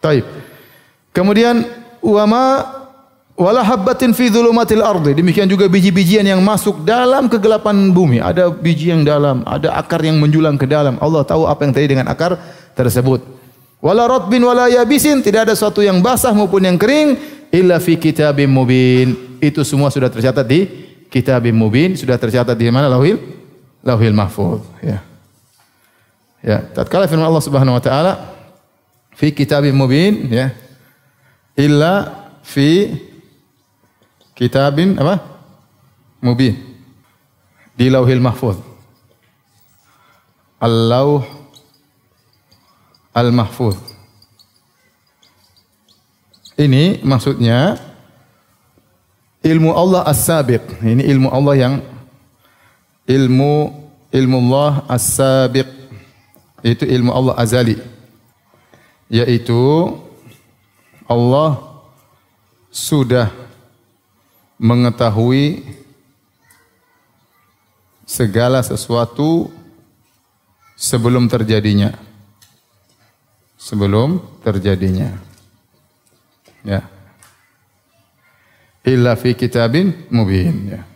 [0.03, 0.27] Taib.
[1.15, 1.63] Kemudian
[2.03, 2.67] wama
[3.39, 5.15] wala habbatin fi dhulumatil ardi.
[5.15, 8.19] Demikian juga biji-bijian yang masuk dalam kegelapan bumi.
[8.19, 10.99] Ada biji yang dalam, ada akar yang menjulang ke dalam.
[10.99, 12.35] Allah tahu apa yang terjadi dengan akar
[12.75, 13.23] tersebut.
[13.79, 17.15] Wala ratbin wala yabisin, tidak ada sesuatu yang basah maupun yang kering
[17.55, 19.39] illa fi kitabim mubin.
[19.39, 20.67] Itu semua sudah tercatat di
[21.07, 22.91] kitabim mubin, sudah tercatat di mana?
[22.91, 23.38] Lauhil
[23.89, 25.01] Lauhil Mahfuz, ya.
[26.45, 28.12] Ya, tatkala firman Allah Subhanahu wa taala
[29.16, 30.53] fi kitabim mubin, ya.
[31.57, 32.12] Illa
[32.45, 32.93] fi
[34.36, 35.24] kitabin apa?
[36.20, 36.55] Mubin.
[37.72, 38.61] Di Lauhil Mahfuz.
[40.61, 41.22] Al-Lauh
[43.14, 43.78] Al-Mahfuz.
[46.59, 47.78] ini maksudnya
[49.47, 50.82] ilmu Allah as-sabiq.
[50.82, 51.74] Ini ilmu Allah yang
[53.09, 53.73] ilmu
[54.13, 55.69] ilmu Allah as-sabiq
[56.61, 57.77] itu ilmu Allah azali
[59.09, 59.97] yaitu
[61.09, 61.57] Allah
[62.69, 63.33] sudah
[64.61, 65.65] mengetahui
[68.09, 69.49] segala sesuatu
[70.77, 71.93] sebelum terjadinya.
[73.59, 75.19] Sebelum terjadinya.
[76.65, 76.89] Ya.
[78.89, 80.77] Illa fi kitabin mubin.
[80.79, 80.88] Ya.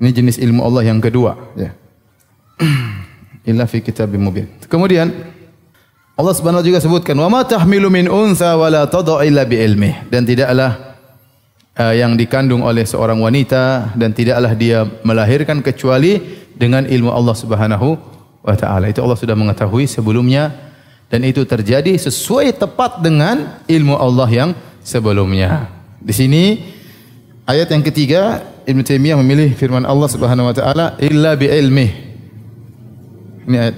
[0.00, 1.36] Ini jenis ilmu Allah yang kedua.
[1.54, 1.76] Ya.
[3.50, 4.48] Illa fi kitabin mubin.
[4.64, 5.12] Kemudian
[6.16, 10.28] Allah Subhanahu juga sebutkan wa ma tahmilu min unsa wa tad'u illa bi ilmih dan
[10.28, 10.96] tidaklah
[11.80, 16.20] uh, yang dikandung oleh seorang wanita dan tidaklah dia melahirkan kecuali
[16.52, 17.96] dengan ilmu Allah Subhanahu
[18.44, 18.92] wa taala.
[18.92, 20.52] Itu Allah sudah mengetahui sebelumnya
[21.08, 24.50] dan itu terjadi sesuai tepat dengan ilmu Allah yang
[24.84, 25.72] sebelumnya.
[26.04, 26.60] Di sini
[27.48, 31.90] ayat yang ketiga Ibn Taimiyah memilih firman Allah Subhanahu wa taala illa bi ilmih.
[33.48, 33.76] Ini ayat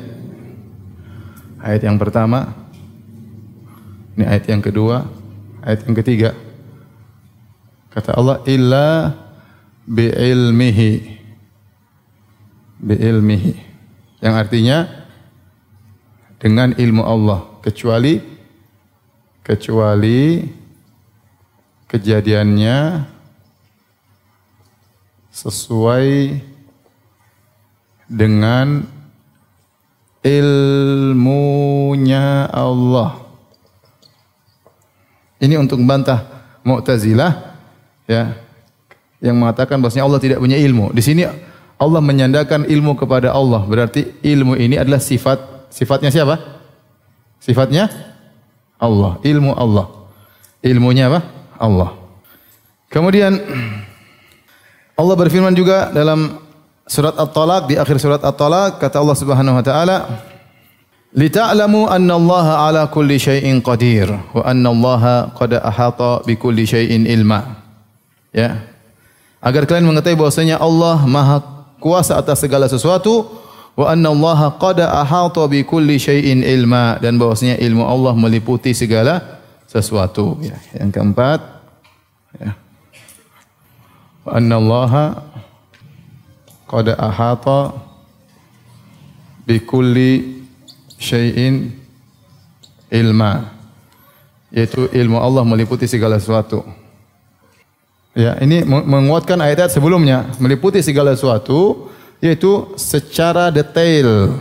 [1.62, 2.59] Ayat yang pertama,
[4.18, 5.07] ini ayat yang kedua,
[5.62, 6.35] ayat yang ketiga.
[7.95, 9.14] Kata Allah, illa
[9.87, 11.22] bi'ilmihi.
[12.83, 13.55] Bi'ilmihi.
[14.26, 14.78] Yang artinya,
[16.43, 17.47] dengan ilmu Allah.
[17.62, 18.18] Kecuali,
[19.47, 20.43] kecuali
[21.87, 22.78] kejadiannya
[25.33, 26.37] sesuai
[28.07, 28.85] dengan
[30.22, 31.26] ilmunya
[32.53, 33.18] Allah.
[35.43, 36.22] Ini untuk membantah
[36.62, 37.59] Mu'tazilah
[38.07, 38.39] ya
[39.18, 40.95] yang mengatakan bahwasanya Allah tidak punya ilmu.
[40.95, 41.26] Di sini
[41.80, 43.66] Allah menyandarkan ilmu kepada Allah.
[43.66, 46.39] Berarti ilmu ini adalah sifat sifatnya siapa?
[47.43, 47.91] Sifatnya
[48.78, 49.91] Allah, ilmu Allah.
[50.62, 51.26] Ilmunya apa?
[51.59, 51.99] Allah.
[52.87, 53.35] Kemudian
[54.97, 56.38] Allah berfirman juga dalam
[56.84, 59.97] surat At-Talaq di akhir surat At-Talaq kata Allah Subhanahu wa taala
[61.12, 67.05] Lita'lamu anna Allah ala kulli syai'in qadir wa anna Allah qad ahata bi kulli syai'in
[67.05, 67.61] ilma.
[68.32, 68.64] Ya.
[69.45, 71.45] Agar kalian mengetahui bahwasanya Allah Maha
[71.84, 73.28] kuasa atas segala sesuatu
[73.76, 79.36] wa anna Allah qad ahata bi kulli syai'in ilma dan bahwasanya ilmu Allah meliputi segala
[79.68, 80.40] sesuatu.
[80.40, 80.57] Ya.
[80.80, 81.45] Yang keempat
[82.40, 82.57] ya.
[84.23, 84.93] Anna Allah
[86.70, 87.75] qad ahata
[89.43, 90.43] bi kulli
[90.95, 91.75] syai'in
[92.87, 93.51] ilma
[94.55, 96.62] yaitu ilmu Allah meliputi segala sesuatu.
[98.12, 101.89] Ya, ini menguatkan ayat-ayat sebelumnya, meliputi segala sesuatu
[102.20, 104.37] yaitu secara detail.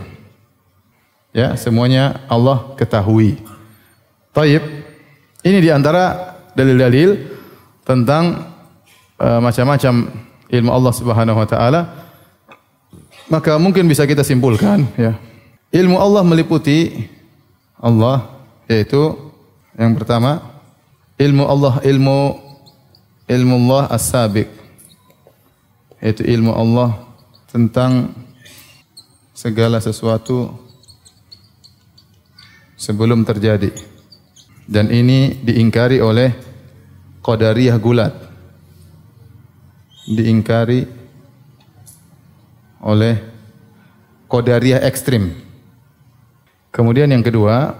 [1.31, 3.39] Ya, semuanya Allah ketahui.
[4.35, 4.61] Taib.
[5.41, 7.17] Ini di antara dalil-dalil
[7.87, 8.50] tentang
[9.21, 10.09] macam-macam
[10.49, 11.81] ilmu Allah Subhanahu wa taala
[13.31, 15.15] maka mungkin bisa kita simpulkan ya.
[15.71, 17.07] Ilmu Allah meliputi
[17.79, 18.27] Allah
[18.67, 19.15] yaitu
[19.79, 20.43] yang pertama
[21.15, 22.19] ilmu Allah ilmu
[23.29, 24.51] ilmu Allah as-sabiq
[26.03, 26.99] yaitu ilmu Allah
[27.47, 28.11] tentang
[29.31, 30.51] segala sesuatu
[32.75, 33.71] sebelum terjadi
[34.67, 36.35] dan ini diingkari oleh
[37.23, 38.13] Qadariyah gulat
[40.07, 40.87] diingkari
[42.81, 43.21] oleh
[44.31, 45.35] Qadariyah ekstrim.
[46.71, 47.75] Kemudian yang kedua,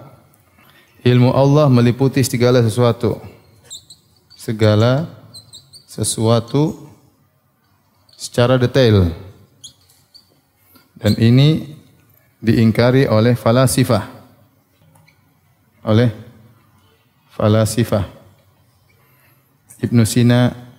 [1.01, 3.17] ilmu Allah meliputi segala sesuatu.
[4.36, 5.07] Segala
[5.88, 6.91] sesuatu
[8.19, 9.09] secara detail.
[10.99, 11.72] Dan ini
[12.43, 14.05] diingkari oleh falasifah.
[15.88, 16.13] Oleh
[17.34, 18.05] falasifah.
[19.82, 20.70] Ibnu Sina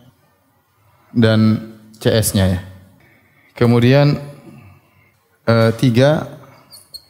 [1.13, 2.61] dan CS-nya ya.
[3.53, 4.19] Kemudian
[5.47, 6.41] uh, tiga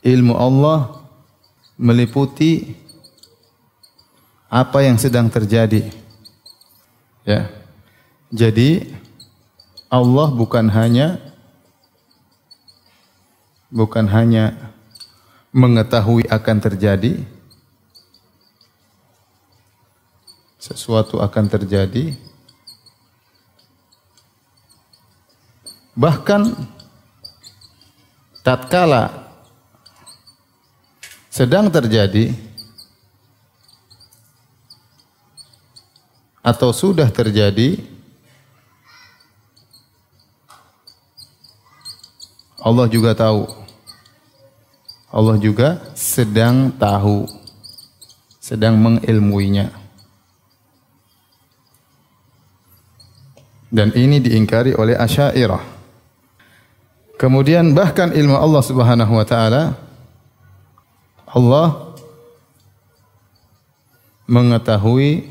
[0.03, 1.07] ilmu Allah
[1.79, 2.75] meliputi
[4.53, 5.89] apa yang sedang terjadi.
[7.25, 7.49] Ya.
[8.29, 8.91] Jadi
[9.89, 11.21] Allah bukan hanya
[13.73, 14.73] bukan hanya
[15.53, 17.21] mengetahui akan terjadi
[20.57, 22.17] sesuatu akan terjadi
[25.93, 26.57] Bahkan
[28.41, 29.29] tatkala
[31.29, 32.33] sedang terjadi
[36.41, 37.79] atau sudah terjadi
[42.63, 43.43] Allah juga tahu.
[45.11, 47.27] Allah juga sedang tahu.
[48.39, 49.75] Sedang mengilmuinya.
[53.67, 55.72] Dan ini diingkari oleh asyairah
[57.23, 59.79] Kemudian bahkan ilmu Allah Subhanahu wa taala
[61.23, 61.95] Allah
[64.27, 65.31] mengetahui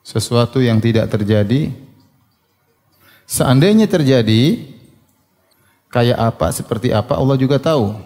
[0.00, 1.68] sesuatu yang tidak terjadi.
[3.28, 4.72] Seandainya terjadi
[5.92, 8.00] kayak apa seperti apa Allah juga tahu.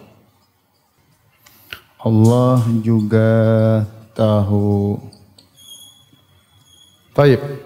[2.03, 3.31] Allah juga
[4.11, 4.99] tahu.
[7.15, 7.64] Baik.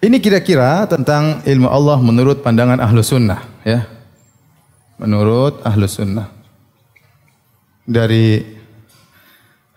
[0.00, 3.44] Ini kira-kira tentang ilmu Allah menurut pandangan ahlu sunnah.
[3.68, 3.84] Ya.
[4.96, 6.32] Menurut ahlu sunnah.
[7.84, 8.40] Dari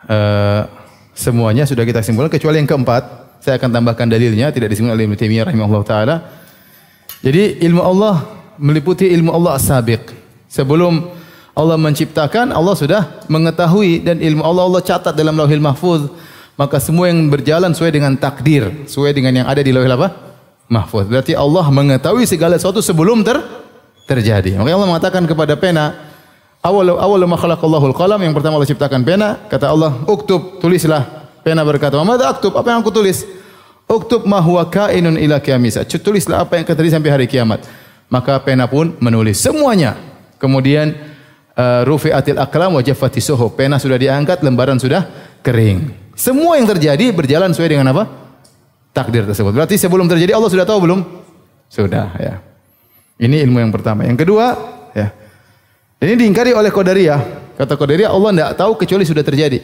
[0.08, 0.64] uh,
[1.12, 3.04] semuanya sudah kita simpulkan kecuali yang keempat
[3.44, 6.16] saya akan tambahkan dalilnya tidak disebut oleh Ibnu Taimiyah rahimahullah taala.
[7.20, 8.24] Jadi ilmu Allah
[8.56, 10.08] meliputi ilmu Allah as-sabiq.
[10.48, 11.12] Sebelum
[11.52, 16.08] Allah menciptakan, Allah sudah mengetahui dan ilmu Allah Allah catat dalam Lauhil Mahfuz
[16.54, 20.14] maka semua yang berjalan sesuai dengan takdir, sesuai dengan yang ada di lauhil apa?
[20.70, 21.10] Mahfuz.
[21.10, 23.42] Berarti Allah mengetahui segala sesuatu sebelum ter
[24.06, 24.62] terjadi.
[24.62, 25.98] Maka Allah mengatakan kepada pena,
[26.62, 31.66] awal awal ma khalaqallahu al-qalam yang pertama Allah ciptakan pena, kata Allah, "Uktub, tulislah." Pena
[31.66, 32.56] berkata, "Mada aktub?
[32.56, 33.26] Apa yang aku tulis?"
[33.90, 35.84] Uktub ma huwa kainun ila qiyamisa.
[35.84, 37.68] Tulislah apa yang terjadi sampai hari kiamat.
[38.08, 40.00] Maka pena pun menulis semuanya.
[40.40, 40.96] Kemudian
[41.58, 43.20] uh, rufi'atil aqlam wa jaffati
[43.58, 45.04] Pena sudah diangkat, lembaran sudah
[45.44, 46.03] kering.
[46.14, 48.06] Semua yang terjadi berjalan sesuai dengan apa?
[48.94, 49.50] Takdir tersebut.
[49.50, 51.00] Berarti sebelum terjadi Allah sudah tahu belum?
[51.66, 52.34] Sudah, ya.
[53.18, 54.06] Ini ilmu yang pertama.
[54.06, 54.54] Yang kedua,
[54.94, 55.10] ya.
[55.98, 57.22] Ini diingkari oleh Qadariyah.
[57.58, 59.58] Kata Qadariyah Allah tidak tahu kecuali sudah terjadi.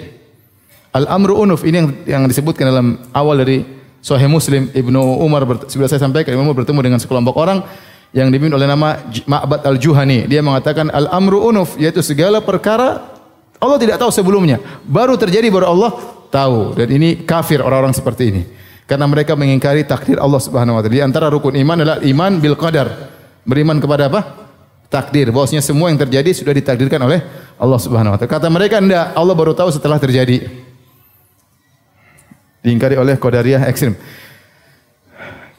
[0.90, 3.62] Al-amru unuf ini yang yang disebutkan dalam awal dari
[4.02, 7.62] Sahih Muslim Ibnu Umar sudah saya sampaikan Ibnu Umar bertemu dengan sekelompok orang
[8.10, 10.26] yang dipimpin oleh nama Ma'bad Al-Juhani.
[10.26, 13.06] Dia mengatakan al-amru unuf yaitu segala perkara
[13.62, 14.58] Allah tidak tahu sebelumnya.
[14.88, 15.92] Baru terjadi baru Allah
[16.30, 18.44] tahu dan ini kafir orang-orang seperti ini.
[18.90, 20.96] Karena mereka mengingkari takdir Allah Subhanahu wa taala.
[20.98, 22.90] Di antara rukun iman adalah iman bil qadar.
[23.46, 24.50] Beriman kepada apa?
[24.90, 25.30] Takdir.
[25.30, 27.22] Bahwasanya semua yang terjadi sudah ditakdirkan oleh
[27.62, 28.34] Allah Subhanahu wa taala.
[28.34, 30.42] Kata mereka enggak, Allah baru tahu setelah terjadi.
[32.66, 33.94] Diingkari oleh qadariyah ekstrim.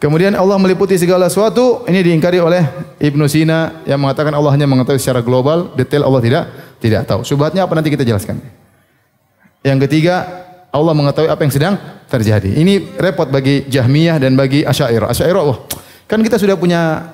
[0.02, 2.64] Kemudian Allah meliputi segala sesuatu, ini diingkari oleh
[2.98, 6.44] Ibnu Sina yang mengatakan Allah hanya mengetahui secara global, detail Allah tidak
[6.80, 7.20] tidak tahu.
[7.22, 8.40] Subhatnya apa nanti kita jelaskan.
[9.60, 11.74] Yang ketiga, Allah mengetahui apa yang sedang
[12.06, 12.50] terjadi.
[12.50, 15.10] Ini repot bagi Jahmiyah dan bagi Asy'ariyah.
[15.10, 15.58] Asy'ariyah, wah,
[16.06, 17.10] kan kita sudah punya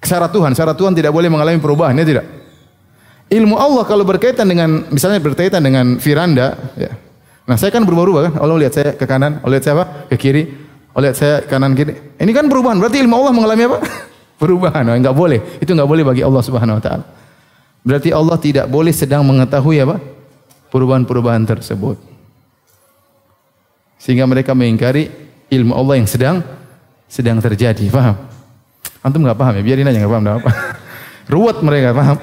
[0.00, 0.56] syarat Tuhan.
[0.56, 2.26] Syarat Tuhan tidak boleh mengalami perubahan, ya tidak?
[3.30, 6.90] Ilmu Allah kalau berkaitan dengan misalnya berkaitan dengan firanda, ya.
[7.44, 8.34] Nah, saya kan berubah-ubah kan.
[8.40, 9.86] Allah lihat saya ke kanan, Allah lihat saya apa?
[10.08, 10.48] Ke kiri.
[10.96, 11.92] Allah lihat saya kanan kiri.
[12.18, 12.80] Ini kan perubahan.
[12.80, 13.78] Berarti ilmu Allah mengalami apa?
[14.42, 14.82] perubahan.
[14.86, 15.40] Nah, enggak boleh.
[15.60, 17.04] Itu enggak boleh bagi Allah Subhanahu wa taala.
[17.84, 19.96] Berarti Allah tidak boleh sedang mengetahui apa?
[20.70, 22.09] perubahan-perubahan tersebut.
[24.00, 25.12] Sehingga mereka mengingkari
[25.52, 26.40] ilmu Allah yang sedang
[27.04, 27.84] sedang terjadi.
[27.92, 28.16] Paham?
[29.04, 29.62] Antum nggak paham ya?
[29.62, 30.50] Biarin aja nggak paham, enggak apa.
[31.32, 32.18] Ruwet mereka, paham?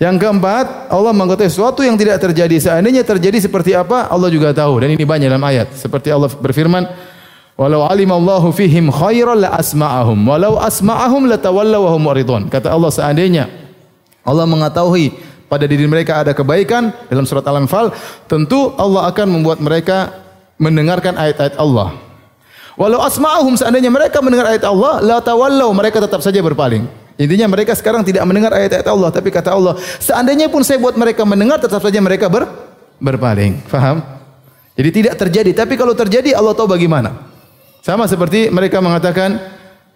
[0.00, 2.56] Yang keempat, Allah mengetahui sesuatu yang tidak terjadi.
[2.56, 4.80] Seandainya terjadi seperti apa, Allah juga tahu.
[4.80, 5.76] Dan ini banyak dalam ayat.
[5.76, 6.88] Seperti Allah berfirman,
[7.60, 10.16] Walau alimallahu fihim khairan la asma'ahum.
[10.24, 13.52] Walau asma'ahum la tawallaw wa hum Kata Allah seandainya
[14.24, 15.12] Allah mengetahui
[15.44, 17.92] pada diri mereka ada kebaikan dalam surat Al-Anfal,
[18.24, 20.19] tentu Allah akan membuat mereka
[20.60, 21.96] mendengarkan ayat-ayat Allah.
[22.76, 26.84] Walau asma'ahum seandainya mereka mendengar ayat Allah, la tawallau mereka tetap saja berpaling.
[27.20, 31.24] Intinya mereka sekarang tidak mendengar ayat-ayat Allah, tapi kata Allah, seandainya pun saya buat mereka
[31.24, 32.48] mendengar, tetap saja mereka ber,
[33.00, 33.60] berpaling.
[33.68, 34.00] Faham?
[34.76, 37.28] Jadi tidak terjadi, tapi kalau terjadi Allah tahu bagaimana.
[37.80, 39.40] Sama seperti mereka mengatakan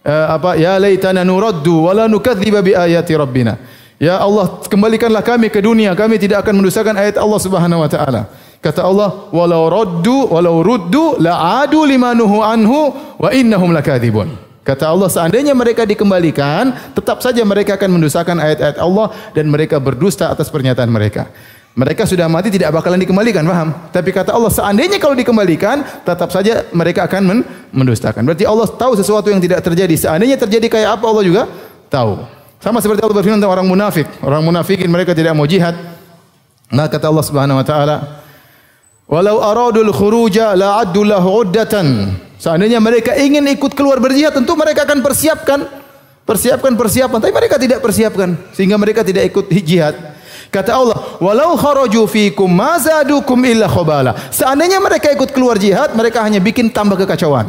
[0.04, 3.56] uh, apa ya laitana nuraddu wala nukadziba bi ayati rabbina.
[3.96, 5.96] Ya Allah, kembalikanlah kami ke dunia.
[5.96, 8.28] Kami tidak akan mendustakan ayat Allah Subhanahu wa taala.
[8.64, 14.32] Kata Allah, "Walau raddu walau ruddu la'adu limanuhu anhu wa innahum lakadzibun."
[14.64, 20.32] Kata Allah, seandainya mereka dikembalikan, tetap saja mereka akan mendustakan ayat-ayat Allah dan mereka berdusta
[20.32, 21.28] atas pernyataan mereka.
[21.76, 23.76] Mereka sudah mati tidak bakalan dikembalikan, paham?
[23.92, 28.24] Tapi kata Allah, seandainya kalau dikembalikan, tetap saja mereka akan mendustakan.
[28.24, 29.92] Berarti Allah tahu sesuatu yang tidak terjadi.
[30.08, 31.42] Seandainya terjadi kayak apa Allah juga
[31.92, 32.24] tahu.
[32.64, 34.08] Sama seperti Allah berfirman tentang orang munafik.
[34.24, 35.76] Orang munafikin mereka tidak mau jihad.
[36.72, 38.23] Nah kata Allah Subhanahu wa taala,
[39.08, 44.84] "Walau aradul khuruja la addu lahu uddatan." Seandainya mereka ingin ikut keluar berjihad, tentu mereka
[44.84, 45.64] akan persiapkan
[46.24, 49.96] persiapkan persiapan, tapi mereka tidak persiapkan sehingga mereka tidak ikut jihad.
[50.52, 56.20] Kata Allah, "Walau kharaju fikum ma zadukum illa khabala." Seandainya mereka ikut keluar jihad, mereka
[56.24, 57.48] hanya bikin tambah kekacauan.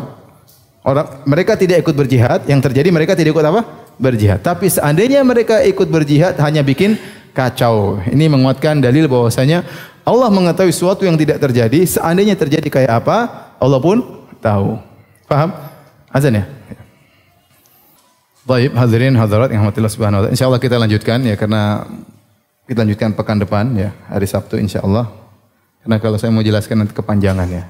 [0.86, 3.86] Orang mereka tidak ikut berjihad, yang terjadi mereka tidak ikut apa?
[3.96, 4.44] berjihad.
[4.44, 7.00] Tapi seandainya mereka ikut berjihad hanya bikin
[7.32, 8.00] kacau.
[8.04, 9.64] Ini menguatkan dalil bahwasanya
[10.06, 11.82] Allah mengetahui sesuatu yang tidak terjadi.
[11.82, 14.06] Seandainya terjadi kayak apa, Allah pun
[14.38, 14.78] tahu.
[15.26, 15.50] Paham?
[16.14, 16.46] Azan ya?
[18.46, 20.34] Baik, hadirin hadirat yang rahmatillah subhanahu wa taala.
[20.38, 21.90] Insyaallah kita lanjutkan ya karena
[22.70, 25.10] kita lanjutkan pekan depan ya, hari Sabtu insyaallah.
[25.82, 27.66] Karena kalau saya mau jelaskan nanti kepanjangan ya.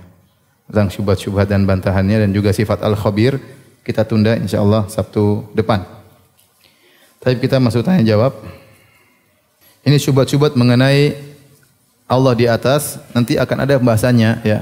[0.67, 3.39] Tentang syubhat-syubhat dan bantahannya dan juga sifat al-khabir
[3.87, 5.87] kita tunda insyaallah Sabtu depan.
[7.23, 8.35] Tapi kita masuk tanya jawab.
[9.87, 11.15] Ini syubhat-syubhat mengenai
[12.05, 14.61] Allah di atas, nanti akan ada pembahasannya ya.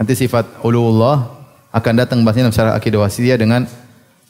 [0.00, 1.28] Nanti sifat uluullah
[1.76, 3.68] akan datang bahasnya dalam syarah akidah wasiyah dengan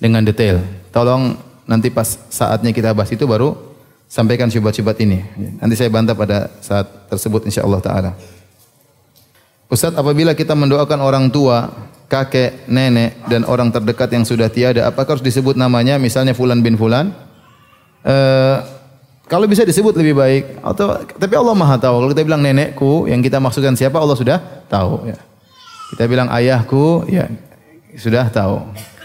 [0.02, 0.58] dengan detail.
[0.90, 1.38] Tolong
[1.70, 3.54] nanti pas saatnya kita bahas itu baru
[4.10, 5.22] sampaikan syubhat-syubhat ini.
[5.62, 8.12] Nanti saya bantah pada saat tersebut insyaallah taala.
[9.70, 11.70] Ustaz, apabila kita mendoakan orang tua,
[12.10, 16.74] kakek, nenek dan orang terdekat yang sudah tiada, apakah harus disebut namanya misalnya fulan bin
[16.74, 17.14] fulan?
[18.02, 18.56] Eh,
[19.30, 22.02] kalau bisa disebut lebih baik atau tapi Allah Maha tahu.
[22.02, 25.14] Kalau kita bilang nenekku, yang kita maksudkan siapa Allah sudah tahu ya.
[25.94, 27.30] Kita bilang ayahku, ya
[27.94, 28.58] sudah tahu.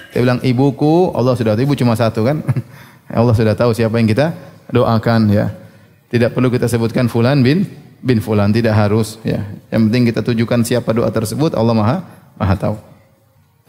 [0.09, 1.69] Kita bilang ibuku, Allah sudah tahu.
[1.69, 2.41] Ibu cuma satu kan?
[3.21, 4.33] Allah sudah tahu siapa yang kita
[4.73, 5.53] doakan ya.
[6.09, 7.69] Tidak perlu kita sebutkan fulan bin
[8.01, 9.45] bin fulan, tidak harus ya.
[9.69, 11.97] Yang penting kita tujukan siapa doa tersebut, Allah Maha
[12.33, 12.75] Maha tahu.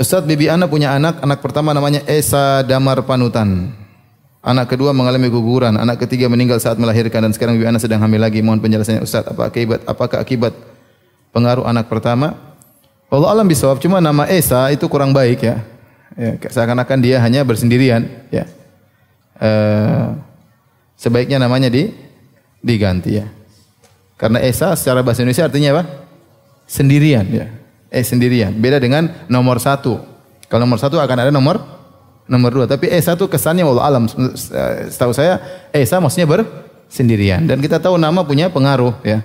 [0.00, 3.76] Ustaz Bibi Ana punya anak, anak pertama namanya Esa Damar Panutan.
[4.46, 8.22] Anak kedua mengalami guguran, anak ketiga meninggal saat melahirkan dan sekarang Bibi Ana sedang hamil
[8.22, 8.38] lagi.
[8.46, 10.54] Mohon penjelasannya Ustaz, apa akibat apakah akibat
[11.34, 12.38] pengaruh anak pertama?
[13.10, 15.66] Allah alam bisawab, cuma nama Esa itu kurang baik ya.
[16.14, 18.46] ya seakan-akan dia hanya bersendirian ya.
[19.34, 20.14] Uh,
[20.94, 21.90] sebaiknya namanya di
[22.62, 23.26] diganti ya.
[24.14, 25.82] Karena Esa secara bahasa Indonesia artinya apa?
[26.70, 27.50] Sendirian ya.
[27.90, 28.54] Eh sendirian.
[28.54, 29.98] Beda dengan nomor satu.
[30.46, 31.58] Kalau nomor satu akan ada nomor
[32.26, 32.66] nomor dua.
[32.66, 34.04] Tapi Esa itu kesannya Allah alam.
[34.90, 37.46] Setahu saya Esa maksudnya bersendirian.
[37.46, 39.22] Dan kita tahu nama punya pengaruh ya.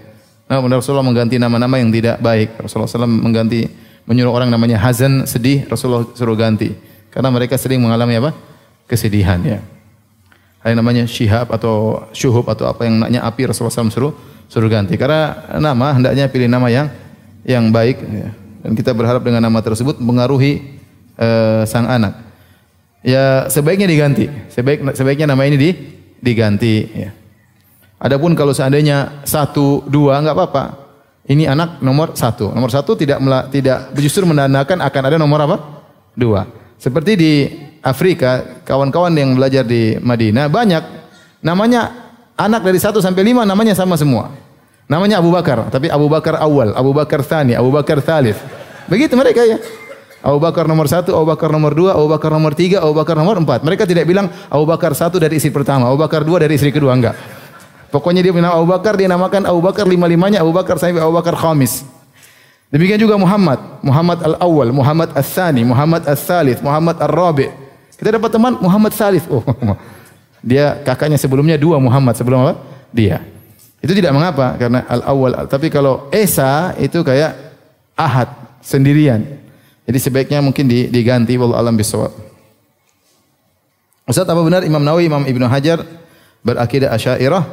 [0.52, 2.60] Nah, Rasulullah mengganti nama-nama yang tidak baik.
[2.60, 3.72] Rasulullah SAW mengganti
[4.04, 5.64] menyuruh orang namanya hazan sedih.
[5.72, 6.76] Rasulullah suruh ganti.
[7.08, 8.36] Karena mereka sering mengalami apa?
[8.84, 9.60] Kesedihan ya.
[10.60, 14.14] Ada namanya syihab atau syuhub atau apa yang naknya api Rasulullah SAW suruh
[14.52, 15.00] suruh ganti.
[15.00, 16.92] Karena nama hendaknya pilih nama yang
[17.48, 18.30] yang baik ya.
[18.62, 20.78] dan kita berharap dengan nama tersebut mengaruhi
[21.16, 22.31] uh, sang anak.
[23.02, 24.30] Ya sebaiknya diganti.
[24.54, 25.70] Sebaik sebaiknya nama ini di
[26.22, 26.76] diganti.
[26.94, 27.10] Ya.
[28.02, 30.64] Adapun kalau seandainya satu dua nggak apa-apa.
[31.30, 32.50] Ini anak nomor satu.
[32.50, 33.22] Nomor satu tidak
[33.54, 35.58] tidak justru menandakan akan ada nomor apa?
[36.18, 36.46] Dua.
[36.82, 37.34] Seperti di
[37.82, 40.84] Afrika, kawan-kawan yang belajar di Madinah banyak
[41.42, 44.34] namanya anak dari satu sampai lima namanya sama semua.
[44.90, 48.38] Namanya Abu Bakar, tapi Abu Bakar awal, Abu Bakar thani, Abu Bakar thalith.
[48.92, 49.56] Begitu mereka ya.
[50.22, 53.42] Abu Bakar nomor satu, Abu Bakar nomor dua, Abu Bakar nomor tiga, Abu Bakar nomor
[53.42, 53.66] empat.
[53.66, 56.94] Mereka tidak bilang Abu Bakar satu dari istri pertama, Abu Bakar dua dari istri kedua,
[56.94, 57.18] enggak.
[57.90, 61.34] Pokoknya dia bilang Abu Bakar, dia namakan Abu Bakar lima-limanya, Abu Bakar sampai Abu Bakar
[61.34, 61.82] khamis.
[62.72, 67.52] Demikian juga Muhammad, Muhammad al-awwal, Muhammad al-thani, Muhammad al-thalith, Muhammad al-rabi.
[68.02, 69.30] Kita dapat teman Muhammad Salif.
[69.30, 69.46] Oh,
[70.50, 72.54] dia kakaknya sebelumnya dua Muhammad sebelum apa?
[72.90, 73.22] Dia.
[73.78, 75.46] Itu tidak mengapa karena al awal.
[75.46, 77.34] Tapi kalau Esa itu kayak
[77.98, 78.30] ahad
[78.62, 79.41] sendirian.
[79.92, 82.16] Jadi sebaiknya mungkin diganti walau alam bisawab.
[84.08, 85.84] Ustaz apa benar Imam Nawawi, Imam Ibnu Hajar
[86.48, 87.44] berakidah Asy'ariyah?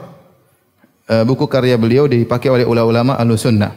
[1.09, 3.75] Uh, buku karya beliau dipakai oleh ulama-ulama Ahlussunnah.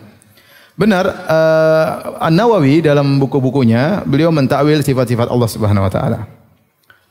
[0.77, 6.29] Benar, uh, An-Nawawi dalam buku-bukunya beliau mentakwil sifat-sifat Allah Subhanahu wa taala.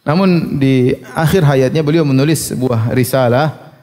[0.07, 3.75] Namun di akhir hayatnya beliau menulis sebuah risalah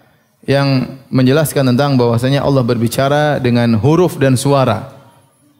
[0.47, 4.96] yang menjelaskan tentang bahwasanya Allah berbicara dengan huruf dan suara.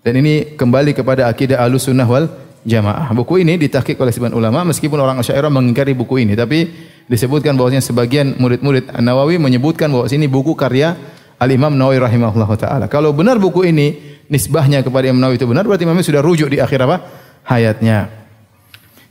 [0.07, 2.31] Dan ini kembali kepada akidah Ahlussunnah wal
[2.63, 3.11] Jamaah.
[3.11, 6.71] Buku ini ditahqiq oleh sebagian ulama meskipun orang Asy'ariyah mengingkari buku ini, tapi
[7.11, 10.95] disebutkan bahwasanya sebagian murid-murid An-Nawawi menyebutkan bahwa ini buku karya
[11.43, 12.85] Al-Imam Nawawi rahimahullah taala.
[12.87, 16.63] Kalau benar buku ini nisbahnya kepada Imam Nawawi itu benar berarti Imam sudah rujuk di
[16.63, 17.03] akhir apa?
[17.47, 18.07] hayatnya.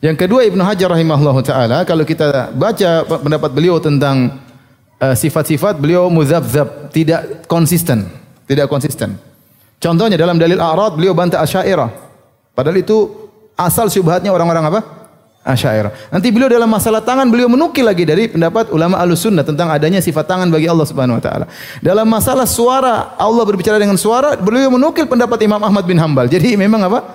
[0.01, 4.47] Yang kedua Ibnu Hajar rahimahullah taala kalau kita baca pendapat beliau tentang
[4.97, 8.09] Eh, sifat-sifat beliau muzabzab, tidak konsisten,
[8.49, 9.21] tidak konsisten.
[9.87, 11.87] Contohnya dalam dalil a'rad beliau bantah Asy'ariyah.
[12.59, 13.07] Padahal itu
[13.55, 14.81] asal syubhatnya orang-orang apa?
[15.47, 16.11] Asy'ariyah.
[16.11, 20.27] Nanti beliau dalam masalah tangan beliau menukil lagi dari pendapat ulama Ahlussunnah tentang adanya sifat
[20.27, 21.47] tangan bagi Allah Subhanahu wa taala.
[21.79, 26.27] Dalam masalah suara, Allah berbicara dengan suara, beliau menukil pendapat Imam Ahmad bin Hambal.
[26.27, 27.07] Jadi memang apa?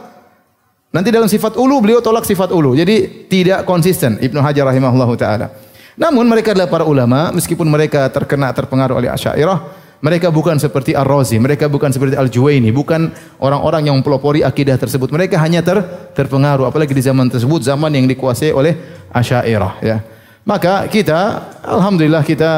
[0.95, 2.71] Nanti dalam sifat ulu beliau tolak sifat ulu.
[2.71, 5.51] Jadi tidak konsisten Ibnu Hajar rahimahullahu taala.
[5.99, 11.37] Namun mereka adalah para ulama, meskipun mereka terkena terpengaruh oleh Asy'ariyah, mereka bukan seperti Ar-Razi,
[11.37, 15.13] mereka bukan seperti Al-Juwaini, bukan orang-orang yang mempelopori akidah tersebut.
[15.13, 15.77] Mereka hanya ter,
[16.17, 18.73] terpengaruh apalagi di zaman tersebut zaman yang dikuasai oleh
[19.13, 19.97] Asy'ariyah ya.
[20.41, 22.51] Maka kita alhamdulillah kita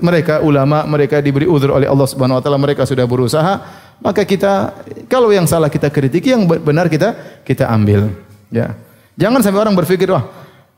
[0.00, 4.72] mereka ulama mereka diberi uzur oleh Allah Subhanahu wa taala mereka sudah berusaha maka kita
[5.10, 8.14] kalau yang salah kita kritiki, yang benar kita kita ambil.
[8.48, 8.78] Ya.
[9.18, 10.24] Jangan sampai orang berpikir wah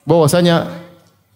[0.08, 0.72] bahwasanya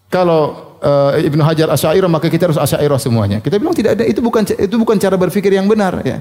[0.08, 3.38] kalau uh, Ibnu Hajar Asy'ariyah maka kita harus Asy'ariyah semuanya.
[3.40, 6.20] Kita bilang tidak ada itu bukan itu bukan cara berpikir yang benar ya.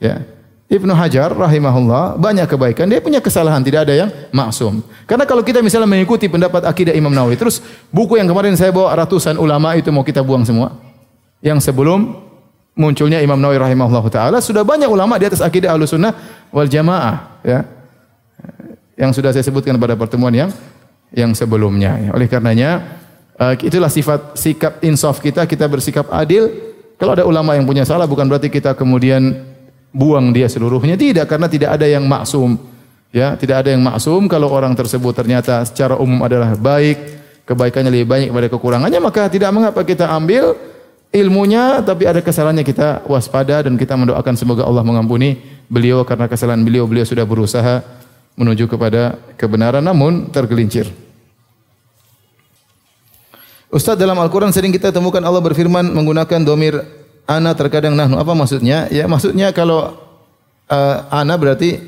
[0.00, 0.16] Ya.
[0.72, 4.80] Ibnu Hajar rahimahullah banyak kebaikan, dia punya kesalahan, tidak ada yang maksum.
[5.04, 7.60] Karena kalau kita misalnya mengikuti pendapat akidah Imam Nawawi, terus
[7.92, 10.72] buku yang kemarin saya bawa ratusan ulama itu mau kita buang semua.
[11.44, 12.16] Yang sebelum
[12.72, 16.16] munculnya Imam Nawawi rahimahullah taala sudah banyak ulama di atas akidah Ahlussunnah
[16.48, 17.68] wal Jamaah ya.
[18.96, 20.48] Yang sudah saya sebutkan pada pertemuan yang
[21.12, 22.16] yang sebelumnya.
[22.16, 23.01] Oleh karenanya
[23.58, 26.48] itulah sifat sikap insaf kita, kita bersikap adil.
[27.00, 29.42] Kalau ada ulama yang punya salah bukan berarti kita kemudian
[29.90, 30.94] buang dia seluruhnya.
[30.94, 32.54] Tidak karena tidak ada yang maksum.
[33.12, 38.08] Ya tidak ada yang maksum kalau orang tersebut ternyata secara umum adalah baik kebaikannya lebih
[38.08, 40.56] banyak daripada kekurangannya maka tidak mengapa kita ambil
[41.12, 45.36] ilmunya tapi ada kesalahannya kita waspada dan kita mendoakan semoga Allah mengampuni
[45.68, 47.84] beliau karena kesalahan beliau beliau sudah berusaha
[48.32, 50.88] menuju kepada kebenaran namun tergelincir
[53.72, 56.76] Ustaz dalam Al-Quran sering kita temukan Allah berfirman menggunakan domir
[57.24, 58.20] ana terkadang nahnu.
[58.20, 58.84] Apa maksudnya?
[58.92, 59.96] Ya maksudnya kalau
[60.68, 61.80] uh, ana berarti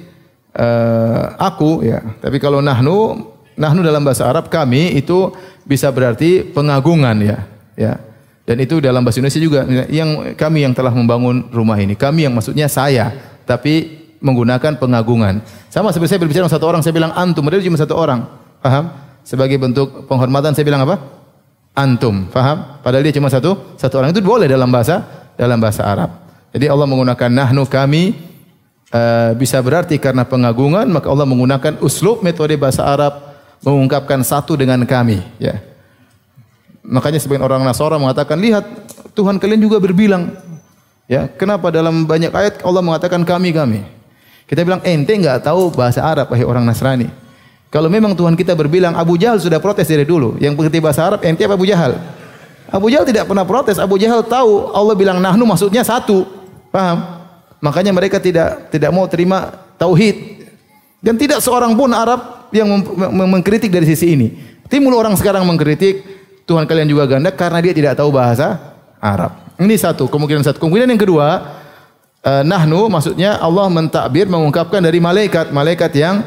[0.57, 2.01] uh, aku ya.
[2.24, 3.28] Tapi kalau nahnu
[3.61, 5.28] nahnu dalam bahasa Arab kami itu
[5.68, 7.39] bisa berarti pengagungan ya.
[7.76, 8.01] Ya.
[8.49, 9.61] Dan itu dalam bahasa Indonesia juga
[9.93, 12.01] yang kami yang telah membangun rumah ini.
[12.01, 13.12] Kami yang maksudnya saya,
[13.45, 15.45] tapi menggunakan pengagungan.
[15.68, 18.20] Sama seperti saya berbicara dengan satu orang, saya bilang antum, padahal cuma satu orang.
[18.61, 18.93] Paham?
[19.24, 21.24] Sebagai bentuk penghormatan saya bilang apa?
[21.75, 22.31] Antum.
[22.31, 22.79] Paham?
[22.81, 24.14] Padahal dia cuma satu satu orang.
[24.14, 25.03] Itu boleh dalam bahasa
[25.35, 26.11] dalam bahasa Arab.
[26.55, 28.14] Jadi Allah menggunakan nahnu kami
[28.95, 33.35] uh, bisa berarti karena pengagungan maka Allah menggunakan uslub metode bahasa Arab
[33.66, 35.59] mengungkapkan satu dengan kami ya.
[36.87, 38.62] Makanya sebagian orang Nasara mengatakan lihat
[39.18, 40.31] Tuhan kalian juga berbilang
[41.11, 43.81] ya kenapa dalam banyak ayat Allah mengatakan kami kami
[44.45, 47.09] kita bilang ente enggak tahu bahasa Arab wahai orang Nasrani
[47.75, 51.27] kalau memang Tuhan kita berbilang Abu Jahal sudah protes dari dulu yang mengerti bahasa Arab
[51.27, 51.99] ente apa Abu Jahal
[52.75, 53.79] Abu Jahal tidak pernah protes.
[53.79, 56.27] Abu Jahal tahu Allah bilang nahnu maksudnya satu.
[56.75, 57.22] Paham?
[57.62, 60.43] Makanya mereka tidak tidak mau terima tauhid.
[60.99, 62.66] Dan tidak seorang pun Arab yang
[63.31, 64.29] mengkritik dari sisi ini.
[64.66, 66.03] Timbul orang sekarang mengkritik
[66.49, 68.59] Tuhan kalian juga ganda karena dia tidak tahu bahasa
[68.99, 69.37] Arab.
[69.61, 70.59] Ini satu, kemungkinan satu.
[70.59, 71.61] Kemungkinan yang kedua,
[72.25, 76.25] uh, nahnu maksudnya Allah mentakbir mengungkapkan dari malaikat, malaikat yang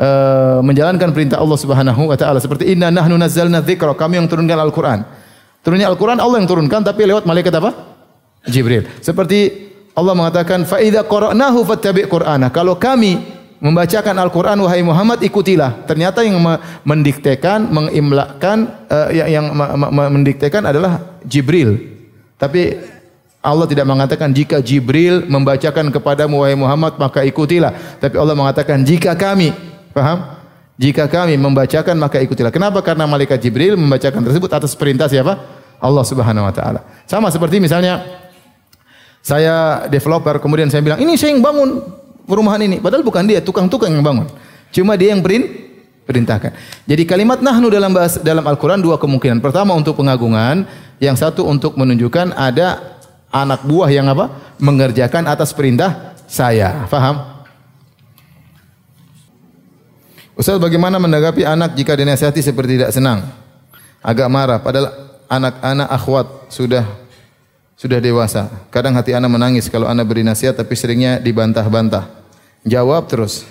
[0.00, 4.56] uh, menjalankan perintah Allah Subhanahu wa taala seperti inna nahnu nazzalna dzikra, kami yang turunkan
[4.56, 5.04] Al-Qur'an.
[5.60, 7.76] Turunnya Al-Quran Allah yang turunkan tapi lewat malaikat apa?
[8.48, 8.88] Jibril.
[9.04, 12.48] Seperti Allah mengatakan fa idza qara'nahu fattabi' Qur'ana.
[12.48, 13.20] Kalau kami
[13.60, 15.84] membacakan Al-Quran wahai Muhammad ikutilah.
[15.84, 16.40] Ternyata yang
[16.80, 19.46] mendiktekan, mengimlakan uh, yang, yang
[19.92, 21.76] mendiktekan adalah Jibril.
[22.40, 22.80] Tapi
[23.44, 28.00] Allah tidak mengatakan jika Jibril membacakan kepadamu wahai Muhammad maka ikutilah.
[28.00, 29.52] Tapi Allah mengatakan jika kami,
[29.94, 30.38] paham?
[30.80, 32.48] Jika kami membacakan maka ikutilah.
[32.48, 32.80] Kenapa?
[32.80, 35.36] Karena malaikat Jibril membacakan tersebut atas perintah siapa?
[35.80, 36.80] Allah Subhanahu wa taala.
[37.04, 38.00] Sama seperti misalnya
[39.20, 41.84] saya developer kemudian saya bilang, "Ini saya yang bangun
[42.24, 44.28] perumahan ini." Padahal bukan dia, tukang-tukang yang bangun.
[44.72, 45.68] Cuma dia yang perin
[46.08, 46.56] perintahkan.
[46.88, 49.38] Jadi kalimat nahnu dalam bahasa, dalam Al-Qur'an dua kemungkinan.
[49.44, 50.64] Pertama untuk pengagungan,
[51.00, 52.98] yang satu untuk menunjukkan ada
[53.32, 54.52] anak buah yang apa?
[54.60, 56.84] mengerjakan atas perintah saya.
[56.84, 57.39] Faham?
[60.38, 63.26] Ustaz bagaimana menanggapi anak jika dinasihati seperti tidak senang?
[64.00, 64.90] Agak marah padahal
[65.30, 66.84] anak-anak akhwat sudah
[67.80, 68.50] sudah dewasa.
[68.68, 72.12] Kadang hati anak menangis kalau anak beri nasihat tapi seringnya dibantah-bantah.
[72.66, 73.48] Jawab terus.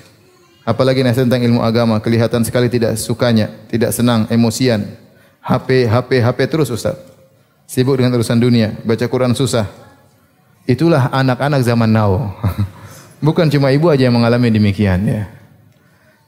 [0.62, 4.86] Apalagi nasihat tentang ilmu agama, kelihatan sekali tidak sukanya, tidak senang, emosian.
[5.42, 6.94] HP, HP, HP terus Ustaz.
[7.66, 9.66] Sibuk dengan urusan dunia, baca Quran susah.
[10.70, 12.38] Itulah anak-anak zaman now.
[13.26, 15.39] Bukan cuma ibu aja yang mengalami demikian ya.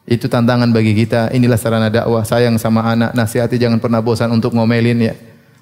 [0.05, 1.29] Itu tantangan bagi kita.
[1.31, 2.25] Inilah sarana dakwah.
[2.25, 3.13] Sayang sama anak.
[3.13, 5.13] Nasihati jangan pernah bosan untuk ngomelin ya.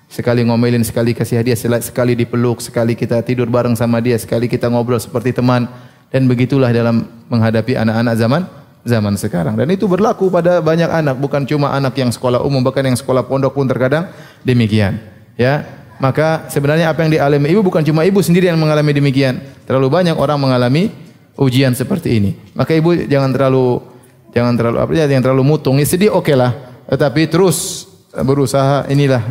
[0.10, 4.66] Sekali ngomelin, sekali kasih hadiah, sekali dipeluk, sekali kita tidur bareng sama dia, sekali kita
[4.66, 5.70] ngobrol seperti teman.
[6.10, 8.42] Dan begitulah dalam menghadapi anak-anak zaman
[8.88, 9.54] zaman sekarang.
[9.54, 13.28] Dan itu berlaku pada banyak anak, bukan cuma anak yang sekolah umum, bahkan yang sekolah
[13.30, 14.10] pondok pun terkadang
[14.42, 14.98] demikian.
[15.38, 15.62] Ya,
[16.00, 19.40] maka sebenarnya apa yang dialami ibu bukan cuma ibu sendiri yang mengalami demikian.
[19.68, 20.92] Terlalu banyak orang mengalami
[21.36, 22.32] ujian seperti ini.
[22.56, 23.84] Maka ibu jangan terlalu
[24.34, 25.76] Jangan terlalu apa ya, jangan terlalu mutung.
[25.82, 26.54] Ya, sedih oke okay lah.
[26.90, 29.22] Tetapi terus berusaha inilah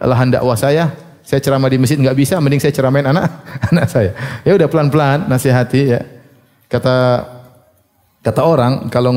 [0.00, 0.92] lahan dakwah saya.
[1.28, 3.28] Saya ceramah di masjid nggak bisa, mending saya ceramain anak
[3.72, 4.16] anak saya.
[4.48, 6.00] Ya udah pelan-pelan nasihati ya.
[6.68, 7.24] Kata
[8.24, 9.12] kata orang kalau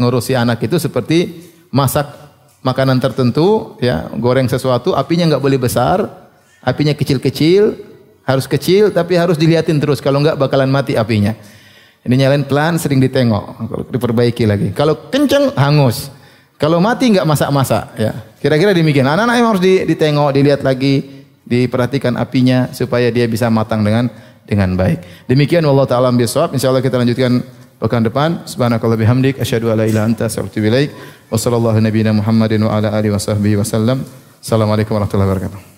[0.00, 2.08] ngurusi anak itu seperti masak
[2.64, 6.00] makanan tertentu ya, goreng sesuatu, apinya nggak boleh besar,
[6.64, 7.92] apinya kecil-kecil,
[8.24, 10.00] Harus kecil tapi harus dilihatin terus.
[10.00, 11.36] Kalau enggak bakalan mati apinya.
[12.04, 13.64] Ini nyalain pelan sering ditengok.
[13.88, 14.68] Diperbaiki lagi.
[14.76, 16.12] Kalau kenceng hangus.
[16.60, 18.12] Kalau mati enggak masak-masak ya.
[18.38, 19.08] Kira-kira demikian.
[19.08, 24.12] Anak-anak yang harus ditengok, dilihat lagi, diperhatikan apinya supaya dia bisa matang dengan
[24.44, 25.28] dengan baik.
[25.28, 26.52] Demikian wallahu taala bisawab.
[26.52, 27.40] Insyaallah kita lanjutkan
[27.80, 28.44] pekan depan.
[28.44, 30.92] Subhanakallah bihamdik asyhadu alla ilaha anta astaghfiruka
[31.32, 32.68] wa atubu.
[32.68, 34.04] Wa ala wasallam.
[34.44, 35.73] Assalamualaikum warahmatullahi wabarakatuh.